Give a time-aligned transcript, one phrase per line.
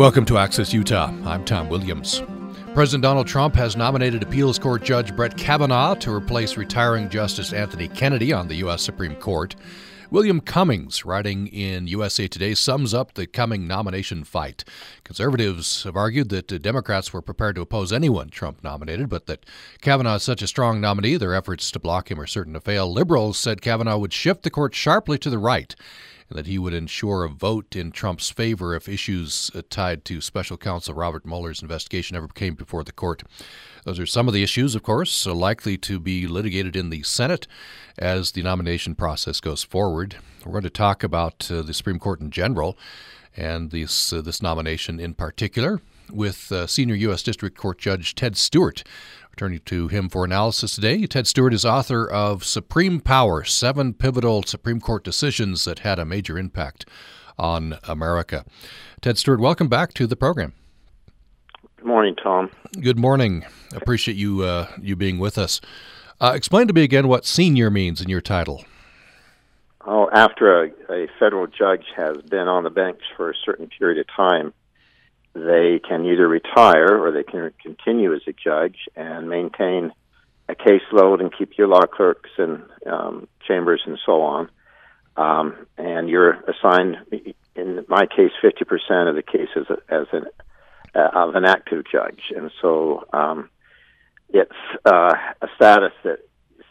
[0.00, 1.12] Welcome to Access Utah.
[1.26, 2.22] I'm Tom Williams.
[2.72, 7.86] President Donald Trump has nominated appeals court judge Brett Kavanaugh to replace retiring Justice Anthony
[7.86, 8.80] Kennedy on the U.S.
[8.80, 9.56] Supreme Court.
[10.10, 14.64] William Cummings, writing in USA Today, sums up the coming nomination fight.
[15.04, 19.44] Conservatives have argued that Democrats were prepared to oppose anyone Trump nominated, but that
[19.82, 22.90] Kavanaugh is such a strong nominee, their efforts to block him are certain to fail.
[22.90, 25.76] Liberals said Kavanaugh would shift the court sharply to the right
[26.30, 30.20] and that he would ensure a vote in Trump's favor if issues uh, tied to
[30.20, 33.22] special counsel Robert Mueller's investigation ever came before the court.
[33.84, 37.46] Those are some of the issues, of course, likely to be litigated in the Senate
[37.98, 40.16] as the nomination process goes forward.
[40.44, 42.78] We're going to talk about uh, the Supreme Court in general
[43.36, 45.80] and this, uh, this nomination in particular
[46.12, 47.22] with uh, senior U.S.
[47.22, 48.84] District Court Judge Ted Stewart.
[49.40, 54.42] Turning to him for analysis today, Ted Stewart is author of Supreme Power Seven Pivotal
[54.42, 56.84] Supreme Court Decisions That Had a Major Impact
[57.38, 58.44] on America.
[59.00, 60.52] Ted Stewart, welcome back to the program.
[61.78, 62.50] Good morning, Tom.
[62.82, 63.46] Good morning.
[63.74, 65.62] Appreciate you uh, you being with us.
[66.20, 68.66] Uh, explain to me again what senior means in your title.
[69.86, 74.00] Oh, after a, a federal judge has been on the bench for a certain period
[74.00, 74.52] of time,
[75.34, 79.92] they can either retire or they can continue as a judge and maintain
[80.48, 84.50] a caseload and keep your law clerks and um, chambers and so on.
[85.16, 86.96] Um, and you're assigned,
[87.54, 90.24] in my case, 50% of the cases as an
[90.92, 93.48] uh, of an active judge, and so um,
[94.30, 94.50] it's
[94.84, 96.18] uh, a status that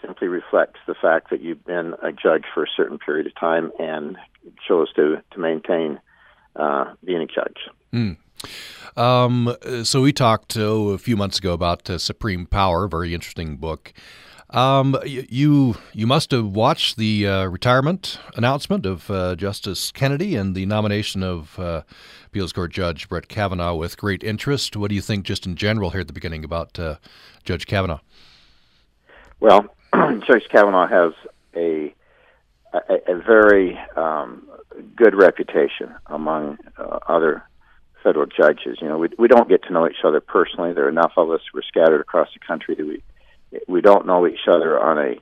[0.01, 3.71] simply reflects the fact that you've been a judge for a certain period of time
[3.79, 4.17] and
[4.67, 5.99] chose to to maintain
[6.55, 7.57] uh, being a judge.
[7.93, 8.17] Mm.
[8.97, 13.57] Um, so we talked oh, a few months ago about uh, Supreme Power, very interesting
[13.57, 13.93] book.
[14.51, 20.55] Um, you you must have watched the uh, retirement announcement of uh, Justice Kennedy and
[20.55, 21.83] the nomination of uh,
[22.25, 24.75] appeals court judge Brett Kavanaugh with great interest.
[24.75, 26.95] What do you think, just in general, here at the beginning about uh,
[27.43, 27.99] Judge Kavanaugh?
[29.39, 31.13] Well, Judge Kavanaugh has
[31.55, 31.93] a
[32.73, 34.47] a, a very um,
[34.95, 37.43] good reputation among uh, other
[38.03, 38.77] federal judges.
[38.81, 40.73] You know, we we don't get to know each other personally.
[40.73, 43.03] There are enough of us who are scattered across the country that we
[43.67, 45.15] we don't know each other on a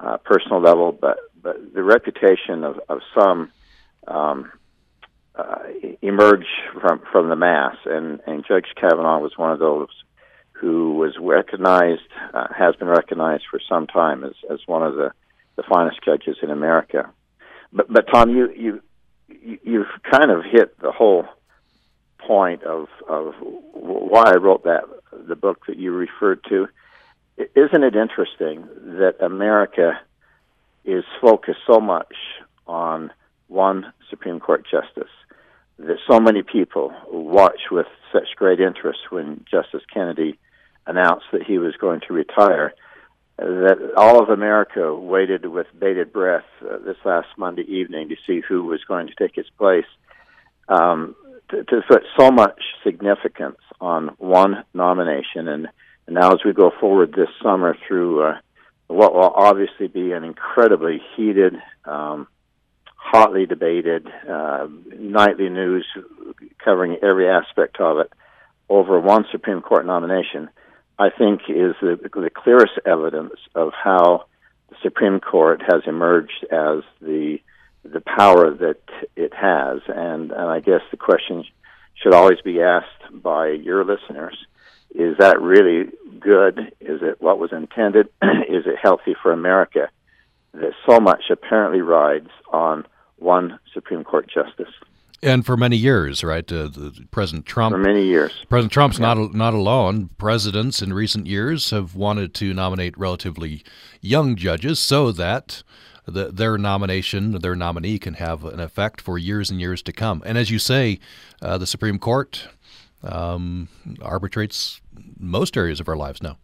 [0.00, 3.50] uh, personal level, but but the reputation of of some
[4.06, 4.52] um,
[5.34, 5.58] uh,
[6.00, 6.46] emerge
[6.80, 9.88] from from the mass, and and Judge Kavanaugh was one of those
[10.52, 15.12] who was recognized, uh, has been recognized for some time as as one of the
[15.56, 17.10] the finest judges in America.
[17.72, 18.80] But but Tom, you you
[19.62, 21.26] you've kind of hit the whole
[22.26, 26.68] point of of why I wrote that the book that you referred to.
[27.36, 28.68] Isn't it interesting
[28.98, 30.00] that America
[30.84, 32.14] is focused so much
[32.66, 33.10] on
[33.48, 35.10] one Supreme Court justice?
[35.78, 40.38] That so many people watch with such great interest when Justice Kennedy
[40.86, 42.74] announced that he was going to retire
[43.38, 48.40] that all of America waited with bated breath uh, this last Monday evening to see
[48.40, 49.86] who was going to take his place.
[50.68, 51.16] Um,
[51.52, 55.68] to, to put so much significance on one nomination, and,
[56.06, 58.38] and now as we go forward this summer through uh,
[58.88, 61.54] what will obviously be an incredibly heated,
[61.84, 62.26] um,
[62.96, 64.66] hotly debated uh,
[64.98, 65.86] nightly news
[66.64, 68.12] covering every aspect of it
[68.68, 70.48] over one Supreme Court nomination,
[70.98, 74.24] I think is the, the clearest evidence of how
[74.70, 77.38] the Supreme Court has emerged as the
[77.84, 78.80] the power that
[79.16, 79.80] it has.
[79.88, 81.44] And, and I guess the question
[81.94, 84.36] should always be asked by your listeners
[84.94, 85.90] is that really
[86.20, 86.72] good?
[86.80, 88.08] Is it what was intended?
[88.22, 89.88] is it healthy for America?
[90.54, 94.72] That so much apparently rides on one Supreme Court justice.
[95.22, 96.50] And for many years, right?
[96.50, 96.68] Uh,
[97.10, 97.72] President Trump.
[97.72, 98.44] For many years.
[98.48, 99.14] President Trump's yeah.
[99.14, 100.10] not not alone.
[100.18, 103.64] Presidents in recent years have wanted to nominate relatively
[104.00, 105.62] young judges so that
[106.06, 110.22] the, their nomination, their nominee, can have an effect for years and years to come.
[110.26, 110.98] And as you say,
[111.40, 112.48] uh, the Supreme Court
[113.02, 113.68] um,
[114.00, 114.80] arbitrates
[115.18, 116.38] most areas of our lives now.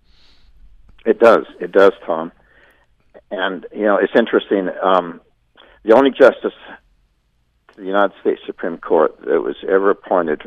[1.05, 1.47] It does.
[1.61, 2.33] It does, Tom.
[3.31, 4.69] And you know, it's interesting.
[4.83, 5.21] Um,
[5.85, 6.53] the only justice
[7.75, 10.43] to the United States Supreme Court that was ever appointed,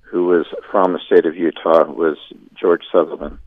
[0.00, 2.16] who was from the state of Utah, was
[2.58, 3.38] George Sutherland,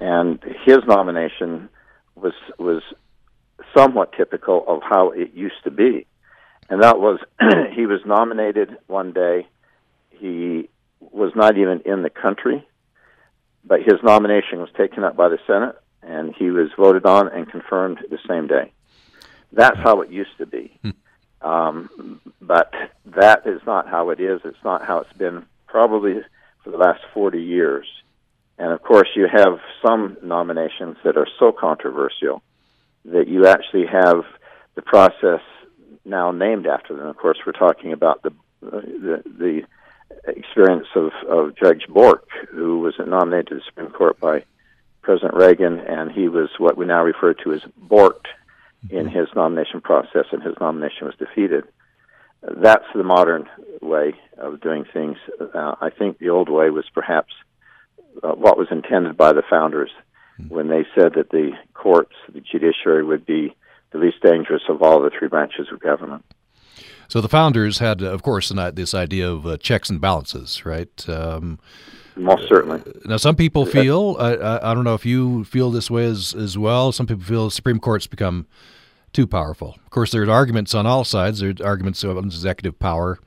[0.00, 1.68] and his nomination
[2.14, 2.82] was was
[3.76, 6.06] somewhat typical of how it used to be.
[6.68, 7.18] And that was
[7.74, 9.46] he was nominated one day.
[10.10, 10.68] He
[11.00, 12.66] was not even in the country,
[13.64, 17.50] but his nomination was taken up by the Senate, and he was voted on and
[17.50, 18.72] confirmed the same day.
[19.52, 20.78] That's how it used to be.
[20.82, 20.90] Hmm.
[21.42, 22.72] Um, but
[23.06, 24.40] that is not how it is.
[24.44, 26.20] It's not how it's been probably
[26.62, 27.86] for the last 40 years.
[28.58, 32.42] And of course, you have some nominations that are so controversial
[33.06, 34.24] that you actually have
[34.74, 35.40] the process
[36.04, 37.06] now named after them.
[37.06, 39.62] Of course, we're talking about the the, the
[40.26, 44.44] experience of, of Judge Bork, who was nominated to the Supreme Court by
[45.02, 48.26] President Reagan, and he was what we now refer to as borked
[48.90, 51.64] in his nomination process, and his nomination was defeated.
[52.42, 53.48] That's the modern
[53.82, 55.16] way of doing things.
[55.40, 57.32] Uh, I think the old way was perhaps
[58.22, 59.90] uh, what was intended by the founders
[60.48, 63.54] when they said that the courts, the judiciary, would be
[63.92, 66.24] the least dangerous of all the three branches of government.
[67.08, 71.08] So the founders had, of course, this idea of uh, checks and balances, right?
[71.08, 71.58] Um,
[72.14, 72.82] Most certainly.
[73.04, 76.56] Now, some people feel, I, I, don't know if you feel this way as, as
[76.56, 78.46] well, some people feel the Supreme Court's become
[79.12, 79.76] too powerful.
[79.84, 81.40] Of course, there's arguments on all sides.
[81.40, 83.18] There's arguments of executive power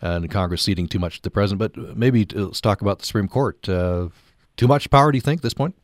[0.00, 1.58] and Congress ceding too much to the president.
[1.58, 3.68] But maybe let's talk about the Supreme Court.
[3.68, 4.08] Uh,
[4.56, 5.74] too much power, do you think, at this point?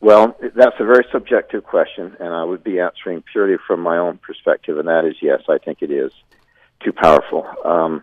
[0.00, 4.18] Well, that's a very subjective question, and I would be answering purely from my own
[4.18, 6.10] perspective, and that is yes, I think it is
[6.82, 7.46] too powerful.
[7.64, 8.02] Um,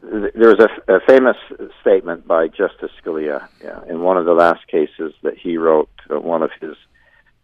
[0.00, 1.36] there was a, a, famous
[1.80, 6.20] statement by Justice Scalia yeah, in one of the last cases that he wrote uh,
[6.20, 6.76] one of his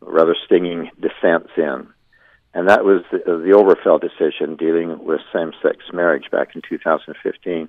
[0.01, 1.89] rather stinging dissents in,
[2.55, 7.69] and that was the, the Obergefell decision dealing with same-sex marriage back in 2015.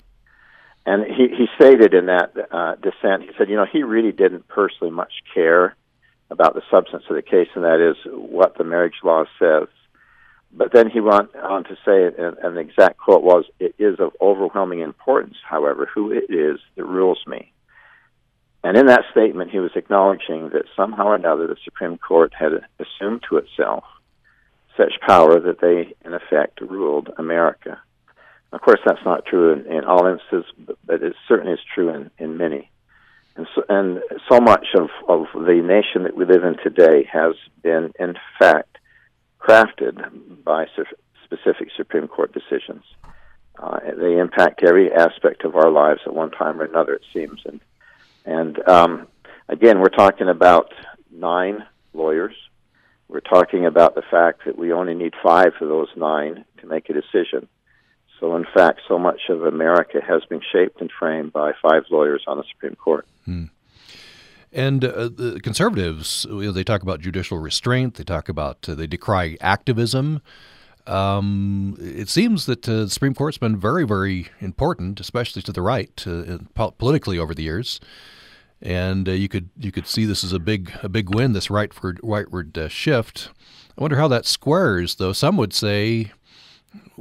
[0.85, 4.47] And he, he stated in that uh, dissent, he said, you know, he really didn't
[4.47, 5.75] personally much care
[6.31, 9.67] about the substance of the case, and that is what the marriage law says.
[10.53, 14.11] But then he went on to say, and, the exact quote was, It is of
[14.19, 17.51] overwhelming importance, however, who it is that rules me.
[18.63, 22.51] And in that statement, he was acknowledging that somehow or another the Supreme Court had
[22.79, 23.83] assumed to itself
[24.77, 27.81] such power that they, in effect, ruled America.
[28.53, 31.89] Of course, that's not true in, in all instances, but, but it certainly is true
[31.89, 32.69] in, in many.
[33.35, 37.35] And so, and so much of, of the nation that we live in today has
[37.63, 38.77] been, in fact,
[39.39, 40.65] crafted by
[41.23, 42.83] specific Supreme Court decisions.
[43.57, 47.41] Uh, they impact every aspect of our lives at one time or another, it seems.
[47.45, 47.59] And,
[48.25, 49.07] and um,
[49.47, 50.73] again, we're talking about
[51.11, 52.35] nine lawyers.
[53.07, 56.89] We're talking about the fact that we only need five of those nine to make
[56.89, 57.47] a decision.
[58.21, 62.23] So, in fact, so much of America has been shaped and framed by five lawyers
[62.27, 63.07] on the Supreme Court.
[63.25, 63.45] Hmm.
[64.53, 67.95] And uh, the conservatives, you know, they talk about judicial restraint.
[67.95, 70.21] They talk about uh, they decry activism.
[70.85, 75.61] Um, it seems that uh, the Supreme Court's been very, very important, especially to the
[75.61, 76.37] right, uh,
[76.77, 77.79] politically over the years.
[78.61, 81.47] And uh, you could you could see this as a big a big win, this
[81.47, 83.29] rightward rightward uh, shift.
[83.75, 85.13] I wonder how that squares, though.
[85.13, 86.11] Some would say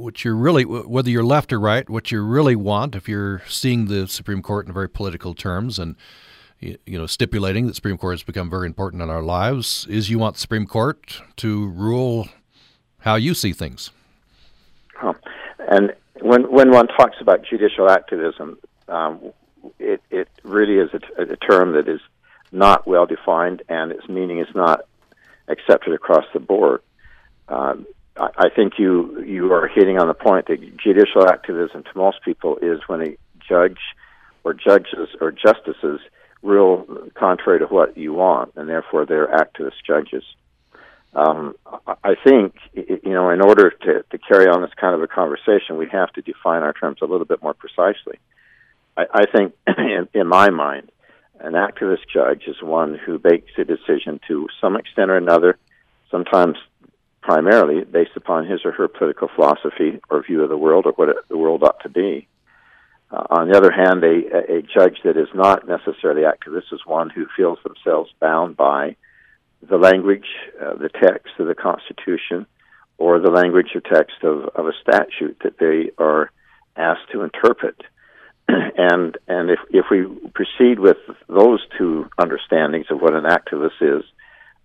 [0.01, 3.85] what you're really, whether you're left or right, what you really want, if you're seeing
[3.85, 5.95] the Supreme Court in very political terms and
[6.59, 10.19] you know stipulating that Supreme Court has become very important in our lives, is you
[10.19, 12.29] want the Supreme Court to rule
[12.99, 13.91] how you see things.
[15.59, 19.31] And when when one talks about judicial activism, um,
[19.79, 22.01] it it really is a, a term that is
[22.51, 24.81] not well defined, and its meaning is not
[25.47, 26.81] accepted across the board.
[27.47, 27.85] Um,
[28.37, 32.57] I think you you are hitting on the point that judicial activism to most people
[32.61, 33.79] is when a judge
[34.43, 35.99] or judges or justices
[36.43, 36.85] rule
[37.15, 40.23] contrary to what you want, and therefore they're activist judges.
[41.13, 41.55] Um,
[42.03, 45.77] I think you know in order to, to carry on this kind of a conversation,
[45.77, 48.19] we have to define our terms a little bit more precisely.
[48.97, 50.91] I, I think, in, in my mind,
[51.39, 55.57] an activist judge is one who makes a decision to some extent or another,
[56.11, 56.57] sometimes
[57.21, 61.09] primarily based upon his or her political philosophy or view of the world or what
[61.09, 62.27] it, the world ought to be.
[63.11, 67.09] Uh, on the other hand, a, a judge that is not necessarily activist is one
[67.09, 68.95] who feels themselves bound by
[69.61, 70.25] the language,
[70.61, 72.47] uh, the text of the Constitution,
[72.97, 76.31] or the language or text of, of a statute that they are
[76.75, 77.75] asked to interpret.
[78.47, 80.97] and and if if we proceed with
[81.27, 84.03] those two understandings of what an activist is,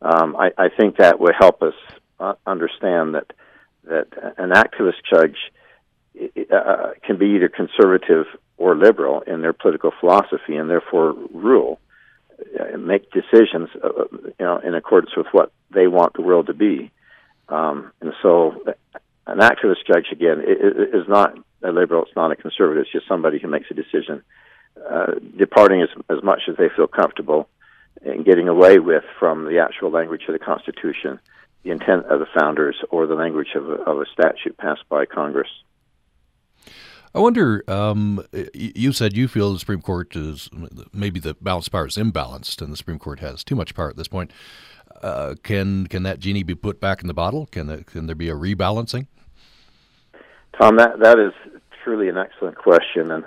[0.00, 1.74] um, I, I think that would help us
[2.18, 3.32] uh, understand that
[3.84, 5.36] that an activist judge
[6.52, 11.78] uh, can be either conservative or liberal in their political philosophy, and therefore rule,
[12.58, 16.54] uh, make decisions, uh, you know, in accordance with what they want the world to
[16.54, 16.90] be.
[17.48, 18.64] Um, and so,
[19.26, 22.82] an activist judge again is not a liberal; it's not a conservative.
[22.82, 24.22] It's just somebody who makes a decision,
[24.88, 27.48] uh, departing as as much as they feel comfortable,
[28.04, 31.20] and getting away with from the actual language of the Constitution
[31.62, 35.04] the intent of the founders or the language of a, of a statute passed by
[35.06, 35.48] Congress.
[37.14, 37.64] I wonder.
[37.66, 40.50] Um, you said you feel the Supreme Court is
[40.92, 43.88] maybe the balance of power is imbalanced, and the Supreme Court has too much power
[43.88, 44.30] at this point.
[45.02, 47.46] Uh, can can that genie be put back in the bottle?
[47.46, 49.06] Can can there be a rebalancing?
[50.60, 51.32] Tom, that that is
[51.82, 53.24] truly an excellent question, and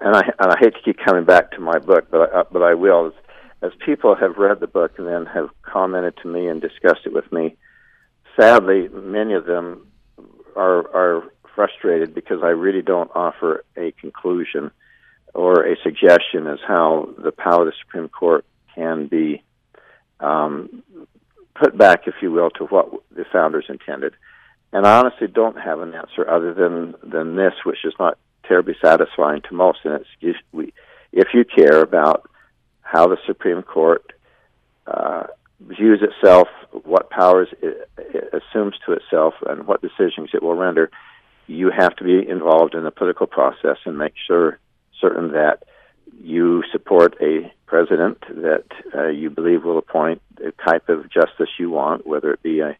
[0.00, 2.62] and I and I hate to keep coming back to my book, but I, but
[2.62, 3.12] I will.
[3.62, 7.12] As people have read the book and then have commented to me and discussed it
[7.12, 7.56] with me,
[8.38, 9.86] sadly, many of them
[10.56, 11.22] are are
[11.54, 14.70] frustrated because I really don't offer a conclusion
[15.34, 19.42] or a suggestion as how the power of the Supreme Court can be
[20.20, 20.82] um,
[21.54, 24.14] put back, if you will, to what the founders intended.
[24.72, 28.76] And I honestly don't have an answer other than than this, which is not terribly
[28.82, 29.80] satisfying to most.
[29.84, 30.72] And it's if, we,
[31.12, 32.29] if you care about
[32.90, 34.12] how the Supreme Court
[34.84, 35.24] uh,
[35.60, 36.48] views itself,
[36.84, 40.90] what powers it, it assumes to itself, and what decisions it will render,
[41.46, 44.58] you have to be involved in the political process and make sure
[45.00, 45.62] certain that
[46.20, 51.70] you support a president that uh, you believe will appoint the type of justice you
[51.70, 52.76] want, whether it be a,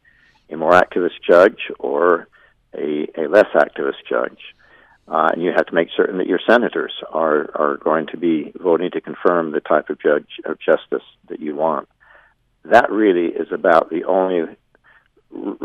[0.51, 2.27] a more activist judge or
[2.75, 4.41] a, a less activist judge.
[5.11, 8.53] Uh, and you have to make certain that your senators are, are going to be
[8.63, 11.89] voting to confirm the type of judge of justice that you want.
[12.65, 14.57] That really is about the only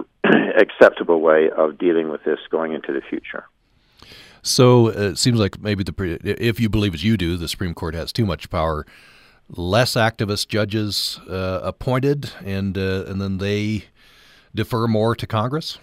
[0.57, 3.45] acceptable way of dealing with this going into the future.
[4.41, 7.73] So uh, it seems like maybe the if you believe as you do, the Supreme
[7.73, 8.85] Court has too much power.
[9.49, 13.85] Less activist judges uh, appointed, and uh, and then they
[14.55, 15.77] defer more to Congress.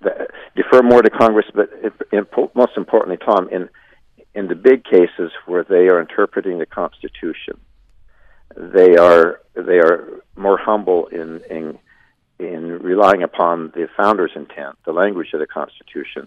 [0.00, 1.70] The, defer more to Congress, but
[2.12, 3.68] in, most importantly, Tom, in
[4.34, 7.58] in the big cases where they are interpreting the Constitution,
[8.56, 11.78] they are they are more humble in in
[12.38, 16.26] in relying upon the founders' intent, the language of the Constitution,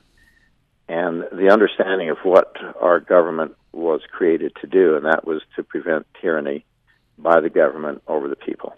[0.87, 5.63] and the understanding of what our government was created to do, and that was to
[5.63, 6.65] prevent tyranny
[7.17, 8.75] by the government over the people.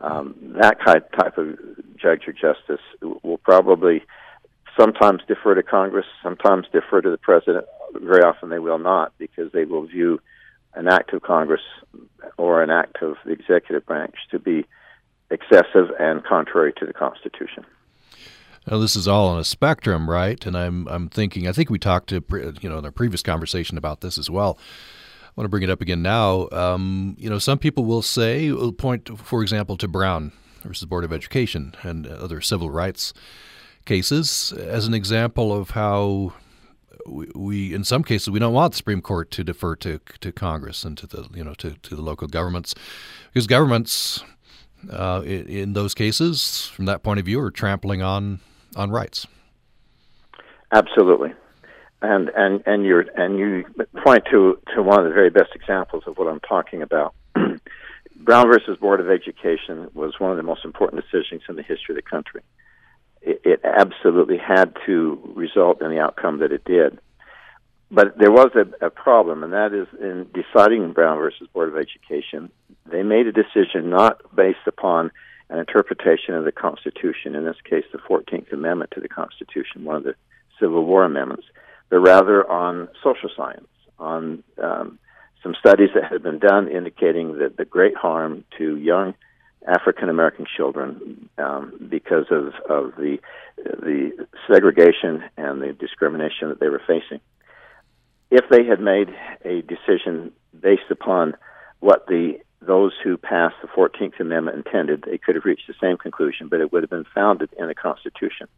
[0.00, 1.58] Um, that type of
[1.96, 4.02] judge or justice will probably
[4.78, 7.66] sometimes defer to Congress, sometimes defer to the president.
[7.94, 10.20] Very often they will not because they will view
[10.74, 11.62] an act of Congress
[12.36, 14.66] or an act of the executive branch to be
[15.30, 17.64] excessive and contrary to the Constitution.
[18.70, 20.44] Now, this is all on a spectrum, right?
[20.44, 21.46] And I'm I'm thinking.
[21.46, 22.22] I think we talked to
[22.60, 24.58] you know in our previous conversation about this as well.
[25.24, 26.48] I want to bring it up again now.
[26.50, 31.04] Um, you know, some people will say, will point, for example, to Brown versus Board
[31.04, 33.12] of Education and other civil rights
[33.86, 36.34] cases as an example of how
[37.06, 40.32] we, we, in some cases we don't want the Supreme Court to defer to to
[40.32, 42.74] Congress and to the you know to, to the local governments
[43.32, 44.22] because governments
[44.90, 48.40] uh, in, those cases from that point of view are trampling on
[48.74, 49.26] on rights.
[50.72, 51.32] Absolutely,
[52.02, 53.64] and and and you and you
[54.04, 57.14] point to to one of the very best examples of what I'm talking about.
[58.16, 61.94] Brown versus Board of Education was one of the most important decisions in the history
[61.94, 62.42] of the country
[63.26, 66.98] it, it absolutely had to result in the outcome that it did.
[67.90, 71.76] But there was a, a problem, and that is in deciding Brown versus Board of
[71.76, 72.50] Education,
[72.90, 75.10] they made a decision not based upon
[75.50, 79.96] an interpretation of the Constitution, in this case, the 14th Amendment to the Constitution, one
[79.96, 80.14] of the
[80.58, 81.44] Civil War amendments,
[81.88, 83.68] but rather on social science,
[83.98, 84.98] on um,
[85.42, 89.14] some studies that had been done indicating that the great harm to young
[89.66, 93.18] African American children um, because of, of the
[93.56, 97.20] the segregation and the discrimination that they were facing.
[98.30, 99.08] If they had made
[99.44, 101.36] a decision based upon
[101.80, 105.96] what the those who passed the Fourteenth Amendment intended, they could have reached the same
[105.96, 108.48] conclusion, but it would have been founded in the Constitution.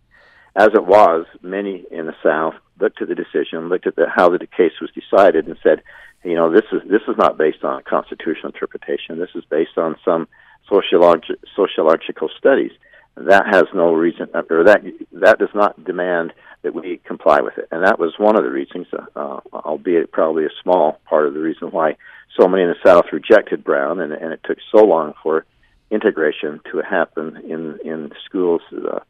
[0.56, 4.28] As it was, many in the South looked at the decision, looked at the, how
[4.30, 5.82] the case was decided, and said,
[6.24, 9.18] "You know, this is this is not based on a constitutional interpretation.
[9.18, 10.28] This is based on some."
[10.70, 12.72] Sociologi- sociological studies.
[13.16, 14.82] That has no reason, or that
[15.12, 16.32] that does not demand
[16.62, 20.44] that we comply with it, and that was one of the reasons, uh, albeit probably
[20.44, 21.96] a small part of the reason why
[22.38, 25.44] so many in the South rejected Brown, and, and it took so long for
[25.90, 29.00] integration to happen in in schools uh,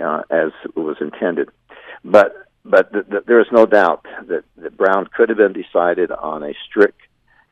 [0.00, 1.48] uh, as was intended.
[2.04, 6.10] But but th- th- there is no doubt that, that Brown could have been decided
[6.10, 7.00] on a strict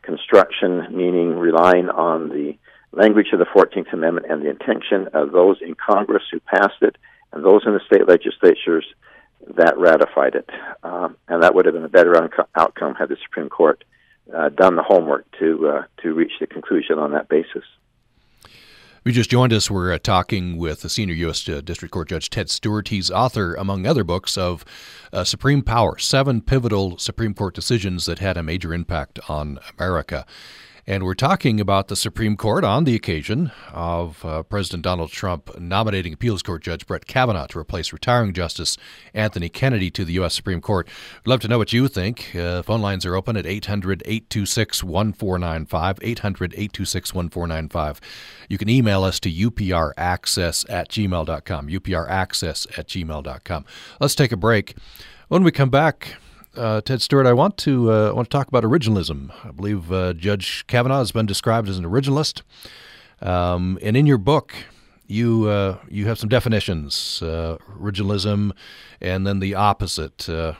[0.03, 2.57] construction, meaning relying on the
[2.93, 6.97] language of the 14th Amendment and the intention of those in Congress who passed it
[7.33, 8.85] and those in the state legislatures
[9.57, 10.49] that ratified it.
[10.83, 13.85] Um, and that would have been a better un- outcome had the Supreme Court
[14.35, 17.63] uh, done the homework to uh, to reach the conclusion on that basis.
[19.05, 19.71] We just joined us.
[19.71, 21.49] We're uh, talking with the senior U.S.
[21.49, 22.89] Uh, District Court Judge Ted Stewart.
[22.89, 24.65] He's author, among other books, of
[25.13, 30.27] uh, Supreme Power Seven Pivotal Supreme Court Decisions That Had a Major Impact on America.
[30.89, 35.59] And we're talking about the Supreme Court on the occasion of uh, President Donald Trump
[35.59, 38.77] nominating appeals court judge Brett Kavanaugh to replace retiring Justice
[39.13, 40.35] Anthony Kennedy to the U.S.
[40.35, 40.87] Supreme Court.
[41.25, 42.37] We'd love to know what you think.
[42.37, 45.99] Uh, phone lines are open at 800 826 1495.
[46.03, 48.01] 800 826 1495.
[48.49, 51.69] You can email us to upraccess at gmail.com.
[51.69, 53.65] upraccess at gmail.com.
[53.99, 54.77] Let's take a break.
[55.27, 56.19] When we come back,
[56.57, 59.33] uh, Ted Stewart, I want to uh, want to talk about originalism.
[59.45, 62.43] I believe uh, Judge Kavanaugh has been described as an originalist,
[63.21, 64.55] um, and in your book,
[65.07, 68.53] you uh, you have some definitions: uh, originalism,
[69.01, 70.29] and then the opposite.
[70.29, 70.55] Uh,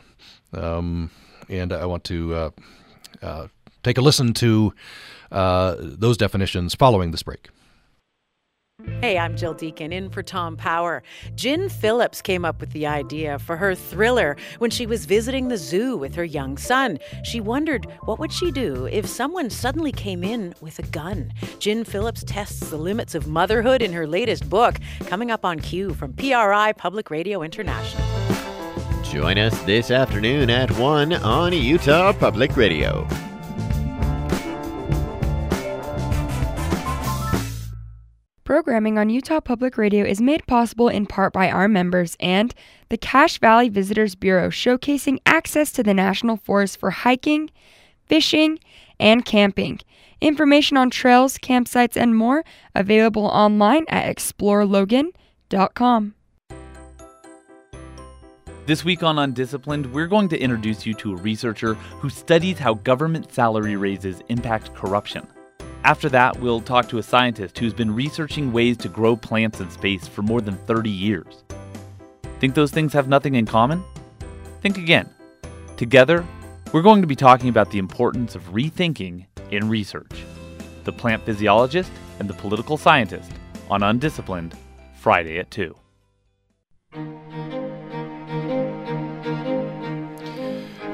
[0.53, 1.11] um,
[1.49, 2.53] and I want to
[3.83, 4.73] take a listen to
[5.31, 7.49] those definitions following this break.
[9.01, 11.03] Hey, I'm Jill Deacon in for Tom Power.
[11.35, 15.59] Gin Phillips came up with the idea for her thriller when she was visiting the
[15.59, 16.99] zoo with her young son.
[17.23, 21.33] She wondered what would she do if someone suddenly came in with a gun.
[21.59, 25.93] Gin Phillips tests the limits of motherhood in her latest book, coming up on q
[25.93, 28.07] from PRI Public Radio International.
[29.05, 33.07] Join us this afternoon at 1 on Utah Public Radio.
[38.47, 42.55] Programming on Utah Public Radio is made possible in part by our members and
[42.91, 47.51] the Cache Valley Visitors Bureau, showcasing access to the National Forest for hiking,
[48.07, 48.61] fishing,
[49.01, 49.81] and camping.
[50.21, 56.15] Information on trails, campsites, and more available online at explorelogan.com.
[58.67, 62.75] This week on Undisciplined, we're going to introduce you to a researcher who studies how
[62.75, 65.27] government salary raises impact corruption.
[65.87, 69.71] After that, we'll talk to a scientist who's been researching ways to grow plants in
[69.71, 71.45] space for more than 30 years.
[72.41, 73.85] Think those things have nothing in common?
[74.63, 75.09] Think again.
[75.77, 76.27] Together,
[76.73, 80.25] we're going to be talking about the importance of rethinking in research.
[80.83, 83.31] The plant physiologist and the political scientist
[83.71, 84.57] on Undisciplined,
[84.97, 85.73] Friday at 2.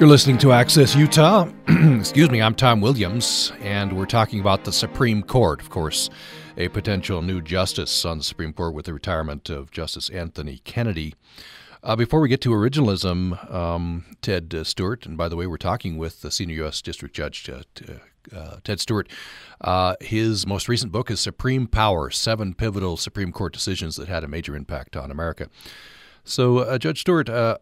[0.02, 1.48] You're listening to Access Utah.
[1.68, 5.60] Excuse me, I'm Tom Williams, and we're talking about the Supreme Court.
[5.60, 6.10] Of course,
[6.56, 11.14] a potential new justice on the Supreme Court with the retirement of Justice Anthony Kennedy.
[11.84, 15.56] Uh, before we get to originalism, um, Ted uh, Stewart, and by the way, we're
[15.56, 16.82] talking with the senior U.S.
[16.82, 17.62] District Judge uh,
[18.36, 19.08] uh, Ted Stewart.
[19.60, 24.24] Uh, his most recent book is Supreme Power Seven Pivotal Supreme Court Decisions That Had
[24.24, 25.48] a Major Impact on America.
[26.24, 27.58] So, uh, Judge Stewart, uh,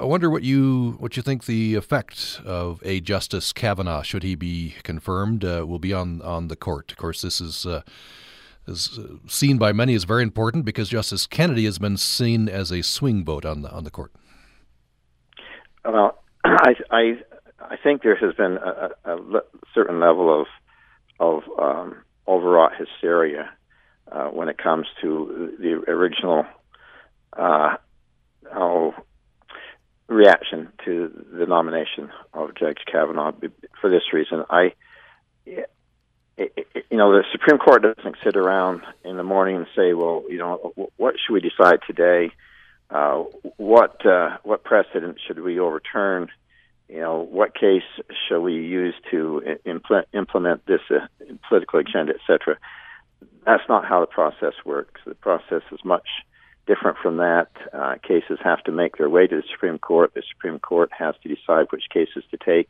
[0.00, 4.34] I wonder what you what you think the effect of a Justice Kavanaugh, should he
[4.34, 6.90] be confirmed, uh, will be on on the court.
[6.90, 7.82] Of course, this is uh,
[8.66, 12.72] is uh, seen by many as very important because Justice Kennedy has been seen as
[12.72, 14.12] a swing vote on the on the court.
[15.84, 17.12] Well, I I,
[17.60, 19.42] I think there has been a, a,
[19.72, 20.46] certain level of
[21.20, 23.50] of um, overwrought hysteria
[24.10, 26.44] uh, when it comes to the original
[27.36, 27.76] uh,
[28.52, 28.94] our
[30.10, 33.32] reaction to the nomination of Judge Kavanaugh
[33.80, 34.44] for this reason.
[34.50, 34.72] I,
[35.46, 35.64] you
[36.90, 40.72] know, the Supreme Court doesn't sit around in the morning and say, "Well, you know,
[40.96, 42.32] what should we decide today?
[42.90, 43.24] Uh,
[43.56, 46.28] what uh, what precedent should we overturn?
[46.88, 47.84] You know, what case
[48.28, 51.06] shall we use to implement implement this uh,
[51.48, 52.58] political agenda, etc."
[53.46, 55.00] That's not how the process works.
[55.06, 56.06] The process is much
[56.70, 57.48] different from that.
[57.72, 60.14] Uh, cases have to make their way to the Supreme Court.
[60.14, 62.68] The Supreme Court has to decide which cases to take.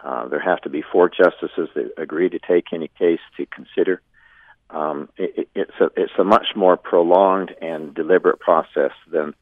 [0.00, 4.00] Uh, there have to be four justices that agree to take any case to consider.
[4.70, 9.34] Um, it, it's a it's a much more prolonged and deliberate process than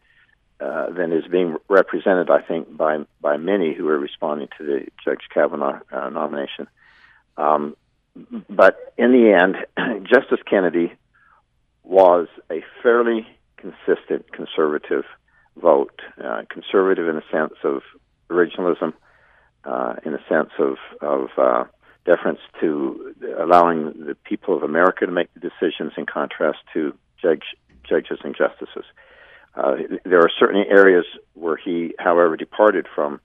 [0.59, 4.87] uh, than is being represented, I think, by by many who are responding to the
[5.05, 6.67] Judge Kavanaugh uh, nomination.
[7.37, 7.77] Um,
[8.49, 10.93] but in the end, Justice Kennedy
[11.85, 15.05] was a fairly consistent conservative
[15.61, 17.83] vote, uh, conservative in the sense of
[18.31, 18.93] originalism,
[19.65, 21.65] uh, in the sense of of uh,
[22.05, 27.45] deference to allowing the people of America to make the decisions, in contrast to judge
[27.89, 28.85] judges and justices.
[29.55, 33.21] Uh, there are certain areas where he, however, departed from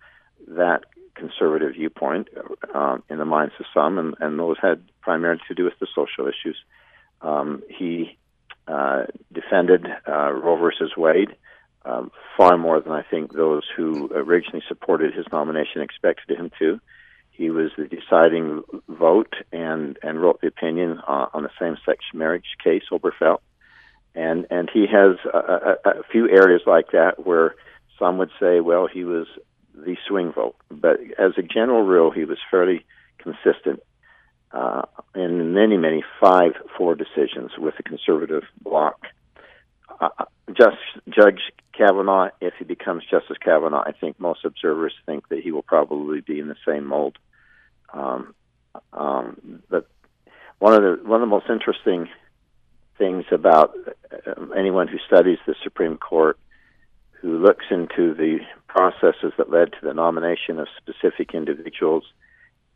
[0.48, 0.84] that
[1.16, 2.30] conservative viewpoint
[2.74, 5.88] um, in the minds of some, and, and those had primarily to do with the
[5.94, 6.58] social issues.
[7.22, 8.18] Um, he
[8.68, 11.36] uh, defended uh, Roe versus Wade
[11.86, 16.80] um, far more than I think those who originally supported his nomination expected him to.
[17.32, 22.58] He was the deciding vote and and wrote the opinion uh, on the same-sex marriage
[22.64, 23.40] case, Obergefell,
[24.14, 27.56] and and he has a, a, a few areas like that where
[27.98, 29.28] some would say, well, he was
[29.74, 32.86] the swing vote, but as a general rule, he was fairly
[33.18, 33.82] consistent
[34.54, 34.84] uh,
[35.16, 39.00] in many, many five-four decisions with the conservative bloc.
[40.00, 40.10] Uh,
[40.54, 40.78] just
[41.10, 41.40] Judge
[41.74, 46.22] Kavanaugh, if he becomes Justice Kavanaugh, I think most observers think that he will probably
[46.22, 47.18] be in the same mold.
[47.94, 48.34] Um,
[48.94, 49.88] um, but
[50.60, 52.08] one of the one of the most interesting
[52.98, 53.76] things about
[54.12, 56.38] uh, anyone who studies the Supreme Court,
[57.14, 62.04] who looks into the processes that led to the nomination of specific individuals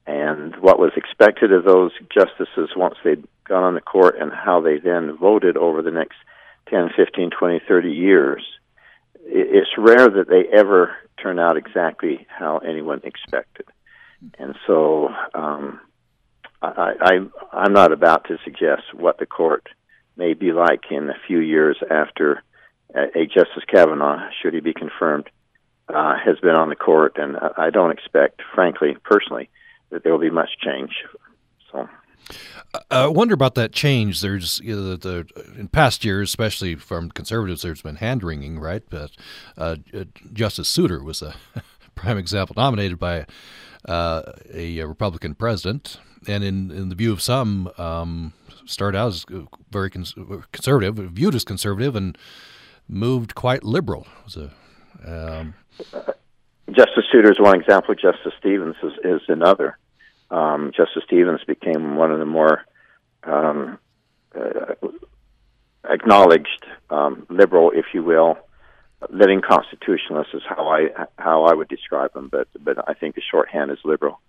[0.07, 4.61] and what was expected of those justices once they'd gone on the court and how
[4.61, 6.17] they then voted over the next
[6.69, 8.43] 10, 15, 20, 30 years,
[9.25, 13.65] it's rare that they ever turn out exactly how anyone expected.
[14.37, 15.79] And so um,
[16.61, 17.11] I, I,
[17.51, 19.67] I'm not about to suggest what the court
[20.17, 22.43] may be like in a few years after
[22.93, 25.29] a Justice Kavanaugh, should he be confirmed,
[25.89, 27.17] uh, has been on the court.
[27.17, 29.49] And I don't expect, frankly, personally,
[29.89, 30.91] that there will be much change.
[31.71, 31.87] So.
[32.91, 34.21] I wonder about that change.
[34.21, 38.59] There's you know, the, the, in past years, especially from conservatives, there's been hand wringing,
[38.59, 38.83] right?
[38.89, 39.11] But
[39.57, 39.77] uh,
[40.33, 41.35] Justice Souter was a
[41.95, 43.25] prime example, nominated by
[43.87, 48.33] uh, a, a, Republican president, and in, in the view of some, um,
[48.65, 49.25] started out as
[49.69, 50.15] very cons-
[50.51, 52.17] conservative, viewed as conservative, and
[52.87, 54.07] moved quite liberal.
[54.19, 54.51] It was a
[55.05, 55.53] um,
[56.71, 57.93] Justice Souter is one example.
[57.93, 59.77] Justice Stevens is, is another.
[60.31, 62.65] Um, Justice Stevens became one of the more
[63.23, 63.77] um,
[64.35, 64.73] uh,
[65.87, 68.37] acknowledged um, liberal, if you will,
[69.09, 72.29] living constitutionalists is how I how I would describe them.
[72.31, 74.19] But but I think the shorthand is liberal.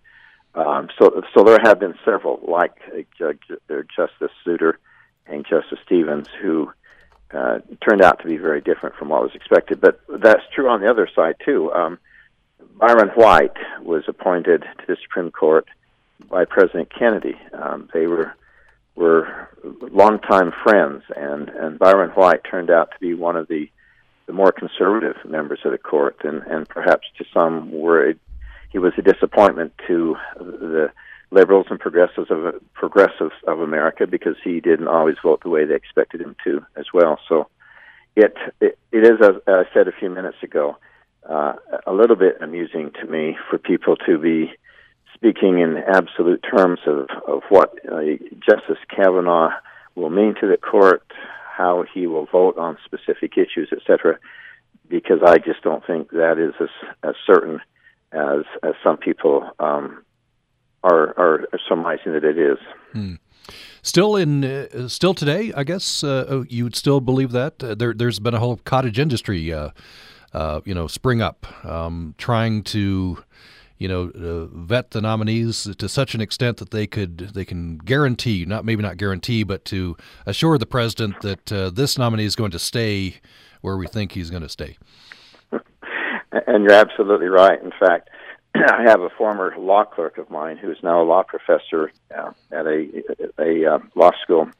[0.55, 2.73] Um, so so there have been several like
[3.21, 4.79] uh, uh, Justice Souter
[5.27, 6.71] and Justice Stevens who
[7.33, 9.81] uh, turned out to be very different from what was expected.
[9.81, 11.73] But that's true on the other side too.
[11.73, 11.99] Um,
[12.79, 15.67] Byron White was appointed to the Supreme Court
[16.31, 17.37] by President Kennedy.
[17.53, 18.35] Um, they were
[18.95, 19.49] were
[19.93, 23.69] longtime friends, and and Byron White turned out to be one of the
[24.27, 28.15] the more conservative members of the court, and and perhaps to some were
[28.71, 30.91] he was a disappointment to the
[31.31, 35.75] liberals and progressives of progressives of America because he didn't always vote the way they
[35.75, 37.19] expected him to as well.
[37.27, 37.49] So
[38.17, 40.77] it it, it is as I said a few minutes ago
[41.29, 41.55] uh,
[41.87, 44.53] a little bit amusing to me for people to be
[45.15, 48.01] speaking in absolute terms of, of what uh,
[48.49, 49.51] Justice Kavanaugh
[49.95, 51.03] will mean to the court,
[51.57, 54.19] how he will vote on specific issues, etc.,
[54.89, 56.69] because I just don't think that is as,
[57.03, 57.61] as certain
[58.13, 60.05] as, as some people um,
[60.85, 62.59] are, are surmising that it is.
[62.93, 63.15] Hmm.
[63.83, 67.75] Still in, uh, still today, I guess uh, oh, you would still believe that uh,
[67.75, 69.53] there, has been a whole cottage industry
[70.37, 73.25] uh, you know, spring up, um, trying to,
[73.79, 77.79] you know, uh, vet the nominees to such an extent that they could they can
[77.79, 79.97] guarantee, not maybe not guarantee, but to
[80.27, 83.15] assure the president that uh, this nominee is going to stay
[83.63, 84.77] where we think he's going to stay.
[86.47, 87.59] And you're absolutely right.
[87.63, 88.11] In fact,
[88.55, 92.33] I have a former law clerk of mine who is now a law professor uh,
[92.53, 93.03] at a
[93.39, 94.51] a uh, law school,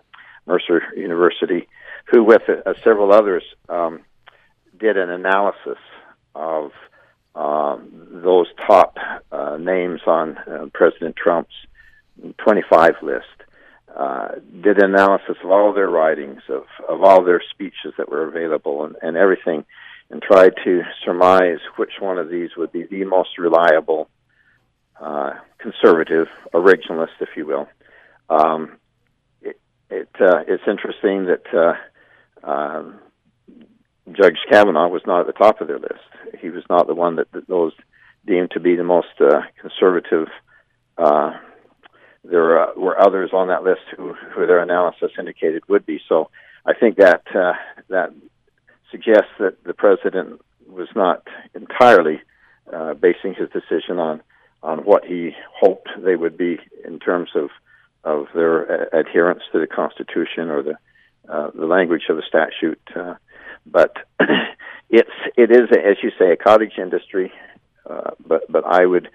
[0.47, 1.69] Mercer University,
[2.07, 4.06] who, with uh, several others, um,
[4.79, 5.79] did an analysis
[6.35, 6.71] of
[7.35, 8.97] um, those top
[9.31, 11.55] uh, names on uh, President Trump's
[12.39, 13.25] 25 list,
[13.95, 14.29] uh,
[14.63, 18.85] did an analysis of all their writings, of, of all their speeches that were available,
[18.85, 19.65] and, and everything,
[20.11, 24.09] and tried to surmise which one of these would be the most reliable
[25.01, 27.69] uh, conservative, originalist, if you will.
[28.31, 28.77] Um,
[29.43, 29.59] it,
[29.91, 32.99] it uh, it's interesting that uh, um,
[34.13, 35.95] Judge Kavanaugh was not at the top of their list.
[36.41, 37.73] He was not the one that, that those
[38.27, 40.29] deemed to be the most uh, conservative.
[40.97, 41.33] Uh,
[42.25, 46.01] there uh, were others on that list who, who their analysis indicated would be.
[46.09, 46.31] So
[46.65, 47.53] I think that uh,
[47.89, 48.13] that
[48.91, 52.21] suggests that the president was not entirely
[52.73, 54.23] uh, basing his decision on
[54.63, 57.51] on what he hoped they would be in terms of
[58.03, 60.79] of their adherence to the Constitution or the
[61.29, 62.81] uh, the language of the statute.
[63.67, 63.97] But
[64.91, 67.33] it's it is as you say a cottage industry.
[67.89, 69.09] Uh, but but I would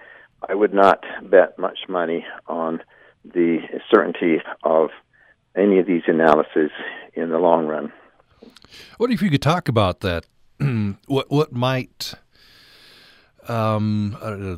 [0.48, 2.82] I would not bet much money on
[3.24, 3.60] the
[3.94, 4.90] certainty of
[5.56, 6.72] any of these analyses
[7.14, 7.92] in the long run.
[8.98, 10.26] What if you could talk about that?
[11.08, 12.14] what what might
[13.48, 14.58] um, uh,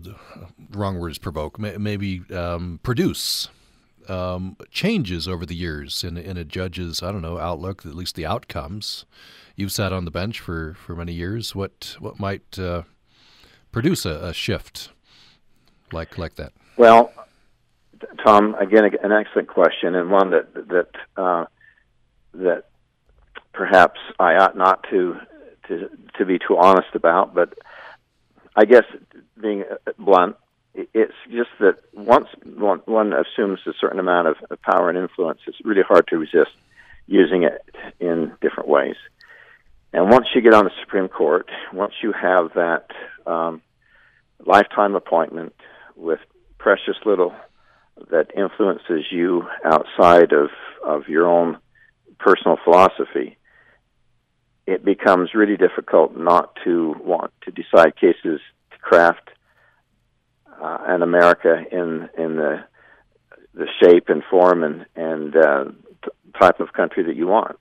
[0.71, 3.49] wrong words provoke, maybe um, produce
[4.09, 8.15] um, changes over the years in, in a judge's, I don't know, outlook, at least
[8.15, 9.05] the outcomes.
[9.55, 11.55] You've sat on the bench for, for many years.
[11.55, 12.83] What what might uh,
[13.71, 14.89] produce a, a, shift
[15.91, 16.53] like like that?
[16.75, 17.13] Well,
[18.25, 21.45] Tom, again, an excellent question, and one that that uh,
[22.33, 22.63] that
[23.53, 25.17] perhaps I ought not to
[25.67, 27.53] to to be too honest about, but
[28.55, 28.85] I guess
[29.39, 29.63] being
[29.99, 30.35] blunt,
[30.75, 35.83] it's just that once one, assumes a certain amount of power and influence, it's really
[35.88, 36.51] hard to resist
[37.05, 37.63] using it
[37.99, 38.95] in different ways.
[39.91, 42.88] And once you get on the Supreme Court, once you have that
[43.27, 43.62] um,
[44.43, 45.53] lifetime appointment
[45.95, 46.19] with
[46.57, 47.33] precious little
[48.09, 50.49] that influences you outside of,
[50.83, 51.57] of your own
[52.17, 53.38] personal philosophy,
[54.65, 58.39] it becomes really difficult not to want to decide cases
[58.71, 59.29] to craft
[60.61, 62.63] uh, an America in in the
[63.53, 65.65] the shape and form and and uh,
[66.03, 67.57] t- type of country that you want.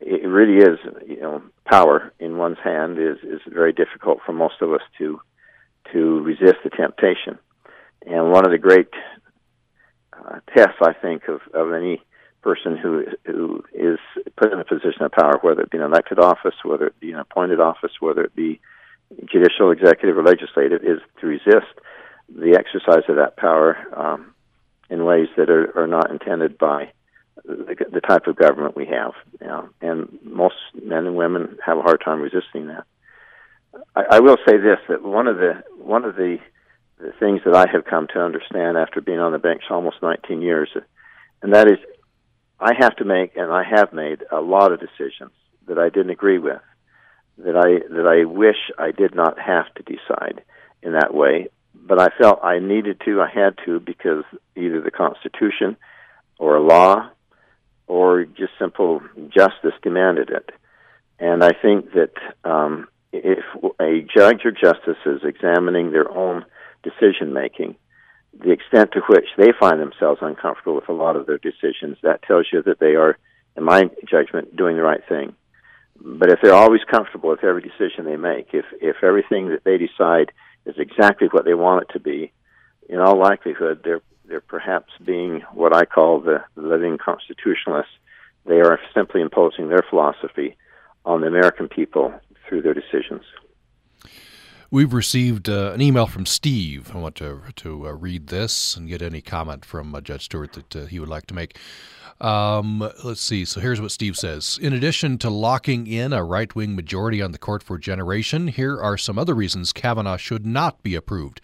[0.00, 4.62] It really is, you know, power in one's hand is is very difficult for most
[4.62, 5.20] of us to
[5.92, 7.38] to resist the temptation.
[8.06, 8.88] And one of the great
[10.12, 12.00] uh, tests, I think, of of any
[12.42, 13.98] person who who is
[14.36, 17.12] put in a position of power, whether it be an elected office, whether it be
[17.12, 18.60] an appointed office, whether it be
[19.24, 21.74] judicial, executive, or legislative, is to resist
[22.28, 24.34] the exercise of that power um,
[24.90, 26.92] in ways that are, are not intended by
[27.44, 29.12] the, the type of government we have.
[29.40, 32.84] You know, and most men and women have a hard time resisting that.
[33.94, 36.38] I, I will say this: that one of the one of the,
[36.98, 40.42] the things that I have come to understand after being on the bench almost 19
[40.42, 40.70] years,
[41.42, 41.78] and that is,
[42.60, 45.32] I have to make, and I have made a lot of decisions
[45.66, 46.60] that I didn't agree with,
[47.38, 50.42] that I that I wish I did not have to decide
[50.82, 51.48] in that way
[51.88, 54.24] but I felt I needed to, I had to, because
[54.54, 55.76] either the Constitution
[56.38, 57.10] or law
[57.86, 59.00] or just simple
[59.34, 60.50] justice demanded it.
[61.18, 62.12] And I think that
[62.44, 63.42] um, if
[63.80, 66.44] a judge or justice is examining their own
[66.82, 67.76] decision making,
[68.38, 72.22] the extent to which they find themselves uncomfortable with a lot of their decisions, that
[72.22, 73.16] tells you that they are,
[73.56, 75.34] in my judgment, doing the right thing.
[76.00, 79.78] But if they're always comfortable with every decision they make, if if everything that they
[79.78, 80.30] decide
[80.68, 82.32] is exactly what they want it to be,
[82.88, 87.92] in all likelihood, they're they're perhaps being what I call the living constitutionalists.
[88.44, 90.56] They are simply imposing their philosophy
[91.06, 92.12] on the American people
[92.46, 93.22] through their decisions.
[94.70, 96.94] We've received uh, an email from Steve.
[96.94, 100.52] I want to to uh, read this and get any comment from uh, Judge Stewart
[100.52, 101.56] that uh, he would like to make.
[102.20, 103.46] Um, let's see.
[103.46, 104.58] So here's what Steve says.
[104.60, 108.78] In addition to locking in a right wing majority on the court for generation, here
[108.78, 111.40] are some other reasons Kavanaugh should not be approved.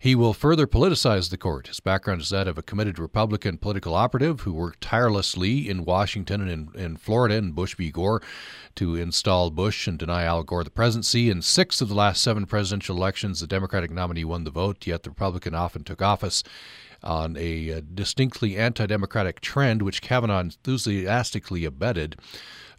[0.00, 1.66] He will further politicize the court.
[1.66, 6.40] His background is that of a committed Republican political operative who worked tirelessly in Washington
[6.40, 7.90] and in, in Florida in Bush v.
[7.90, 8.22] Gore
[8.76, 11.30] to install Bush and deny Al Gore the presidency.
[11.30, 15.02] In six of the last seven presidential elections, the Democratic nominee won the vote, yet
[15.02, 16.44] the Republican often took office
[17.02, 22.14] on a, a distinctly anti democratic trend, which Kavanaugh enthusiastically abetted.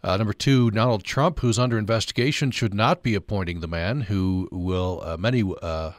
[0.02, 4.48] Uh, number two, Donald Trump, who's under investigation, should not be appointing the man who
[4.50, 5.92] will uh, many uh,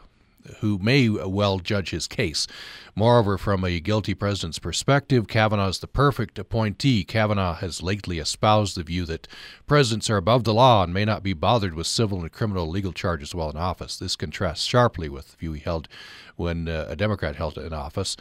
[0.60, 2.47] who may well judge his case.
[2.95, 7.04] Moreover, from a guilty president's perspective, Kavanaugh is the perfect appointee.
[7.04, 9.27] Kavanaugh has lately espoused the view that
[9.65, 12.91] presidents are above the law and may not be bothered with civil and criminal legal
[12.91, 13.97] charges while in office.
[13.97, 15.88] This contrasts sharply with the view he held
[16.36, 18.17] when uh, a Democrat held in office.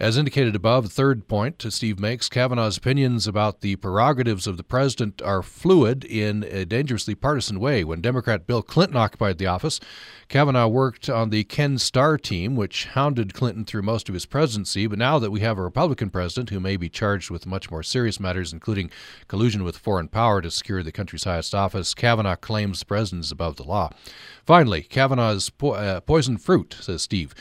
[0.00, 5.22] As indicated above, third point Steve makes Kavanaugh's opinions about the prerogatives of the president
[5.22, 7.84] are fluid in a dangerously partisan way.
[7.84, 9.78] When Democrat Bill Clinton occupied the office,
[10.28, 14.88] Kavanaugh worked on the Ken Starr team, which hounded Clinton through most of his presidency.
[14.88, 17.84] But now that we have a Republican president who may be charged with much more
[17.84, 18.90] serious matters, including
[19.28, 23.30] collusion with foreign power to secure the country's highest office, Kavanaugh claims the president is
[23.30, 23.90] above the law.
[24.44, 27.32] Finally, Kavanaugh's po- uh, poisoned fruit, says Steve,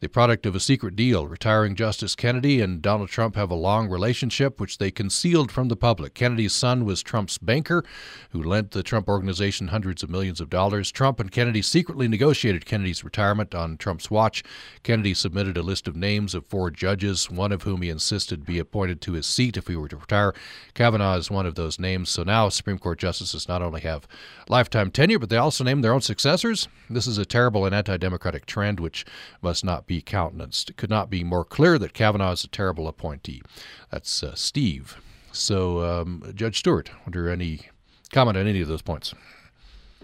[0.00, 1.26] the product of a secret deal.
[1.26, 5.76] Retiring Justice Kennedy and Donald Trump have a long relationship, which they concealed from the
[5.76, 6.14] public.
[6.14, 7.84] Kennedy's son was Trump's banker,
[8.30, 10.90] who lent the Trump organization hundreds of millions of dollars.
[10.90, 14.42] Trump and Kennedy secretly negotiated Kennedy's retirement on Trump's watch.
[14.82, 18.58] Kennedy submitted a list of names of four judges, one of whom he insisted be
[18.58, 20.34] appointed to his seat if he were to retire.
[20.74, 22.10] Kavanaugh is one of those names.
[22.10, 24.08] So now Supreme Court justices not only have
[24.48, 27.96] lifetime tenure, but they also name their own successors this is a terrible and anti
[27.96, 29.04] democratic trend which
[29.40, 30.70] must not be countenanced.
[30.70, 33.42] It could not be more clear that Kavanaugh is a terrible appointee.
[33.90, 34.96] That's uh, Steve.
[35.32, 37.68] So, um, Judge Stewart, wonder any
[38.12, 39.14] comment on any of those points?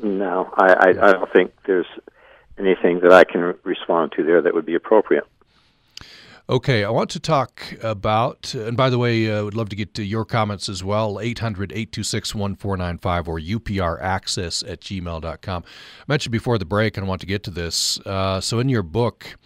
[0.03, 1.87] No, I, I, I don't think there's
[2.59, 5.25] anything that I can respond to there that would be appropriate.
[6.51, 9.77] Okay, I want to talk about, and by the way, I uh, would love to
[9.77, 15.65] get to your comments as well 800 826 1495 or upraccess at gmail.com.
[15.67, 18.01] I mentioned before the break, and I want to get to this.
[18.01, 19.37] Uh, so, in your book,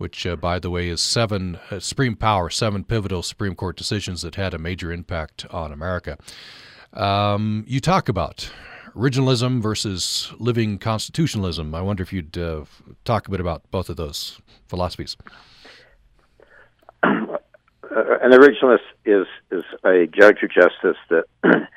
[0.00, 4.22] which, uh, by the way, is seven uh, Supreme Power, seven pivotal Supreme Court decisions
[4.22, 6.16] that had a major impact on America,
[6.94, 8.50] um, you talk about
[8.96, 11.74] originalism versus living constitutionalism.
[11.74, 12.64] I wonder if you'd uh,
[13.04, 15.18] talk a bit about both of those philosophies.
[17.02, 17.36] uh,
[17.90, 21.24] an originalist is is a judge or justice that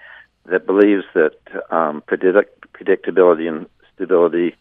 [0.46, 1.34] that believes that
[1.72, 4.56] um, predict, predictability and stability,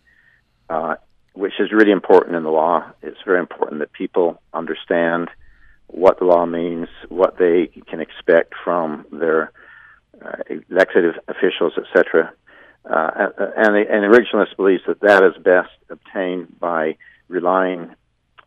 [0.68, 0.96] uh,
[1.34, 5.30] which is really important in the law, it's very important that people understand
[5.86, 9.52] what the law means, what they can expect from their
[10.24, 10.36] uh,
[11.28, 12.32] officials, etc.
[12.84, 13.10] Uh,
[13.56, 16.96] and, the, and the originalist believes that that is best obtained by
[17.28, 17.94] relying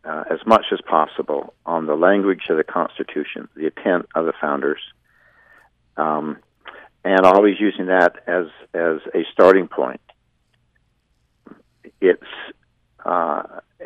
[0.04, 4.32] uh, as much as possible on the language of the Constitution, the intent of the
[4.40, 4.80] founders,
[5.96, 6.38] um,
[7.04, 10.00] and always using that as as a starting point.
[12.00, 12.22] It's
[13.06, 13.42] uh,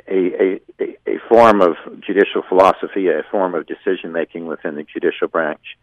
[0.09, 5.29] a, a a form of judicial philosophy, a form of decision making within the judicial
[5.29, 5.77] branch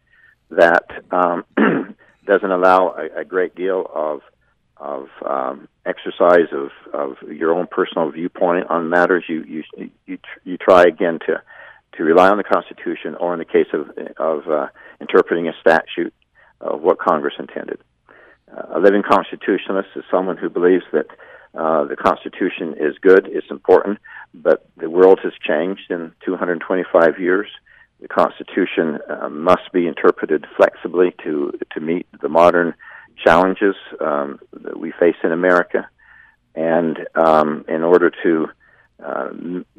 [0.49, 1.45] that um,
[2.25, 4.21] doesn't allow a, a great deal of
[4.77, 9.23] of um, exercise of, of your own personal viewpoint on matters.
[9.27, 9.63] You you
[10.05, 11.41] you, you try again to
[11.97, 14.67] to rely on the Constitution, or in the case of of uh,
[15.01, 16.13] interpreting a statute,
[16.61, 17.79] of what Congress intended.
[18.51, 21.07] Uh, a living constitutionalist is someone who believes that
[21.57, 23.97] uh, the Constitution is good, it's important,
[24.33, 27.47] but the world has changed in 225 years.
[27.99, 32.75] The Constitution uh, must be interpreted flexibly to to meet the modern
[33.25, 35.89] challenges um, that we face in America,
[36.53, 38.49] and um, in order to
[39.03, 39.29] uh,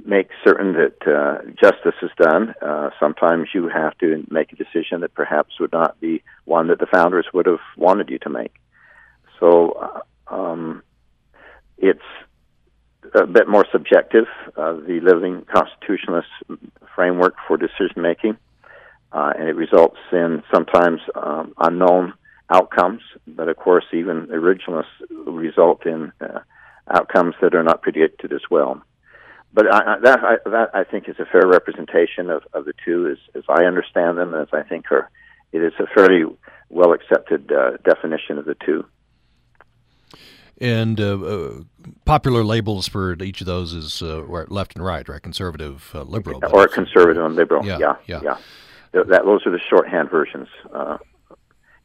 [0.04, 5.02] make certain that uh, justice is done, uh, sometimes you have to make a decision
[5.02, 8.54] that perhaps would not be one that the founders would have wanted you to make.
[9.38, 10.82] So uh, um,
[11.78, 12.00] it's
[13.14, 16.28] a bit more subjective, uh, the living constitutionalist
[16.94, 18.36] framework for decision making,
[19.12, 22.12] uh, and it results in sometimes um, unknown
[22.50, 24.84] outcomes, but of course, even originalists
[25.26, 26.40] result in uh,
[26.90, 28.82] outcomes that are not predicted as well.
[29.52, 32.74] But I, I, that, I, that I think is a fair representation of, of the
[32.84, 35.10] two, as, as I understand them, and as I think are.
[35.50, 36.24] It is a fairly
[36.68, 38.84] well accepted uh, definition of the two.
[40.60, 41.60] And uh, uh,
[42.04, 45.22] popular labels for each of those is uh, left and right, right?
[45.22, 47.64] Conservative, uh, liberal, or conservative and liberal.
[47.64, 47.96] Yeah, yeah.
[48.06, 48.20] yeah.
[48.24, 48.38] yeah.
[49.04, 50.48] That, those are the shorthand versions.
[50.72, 50.98] Uh,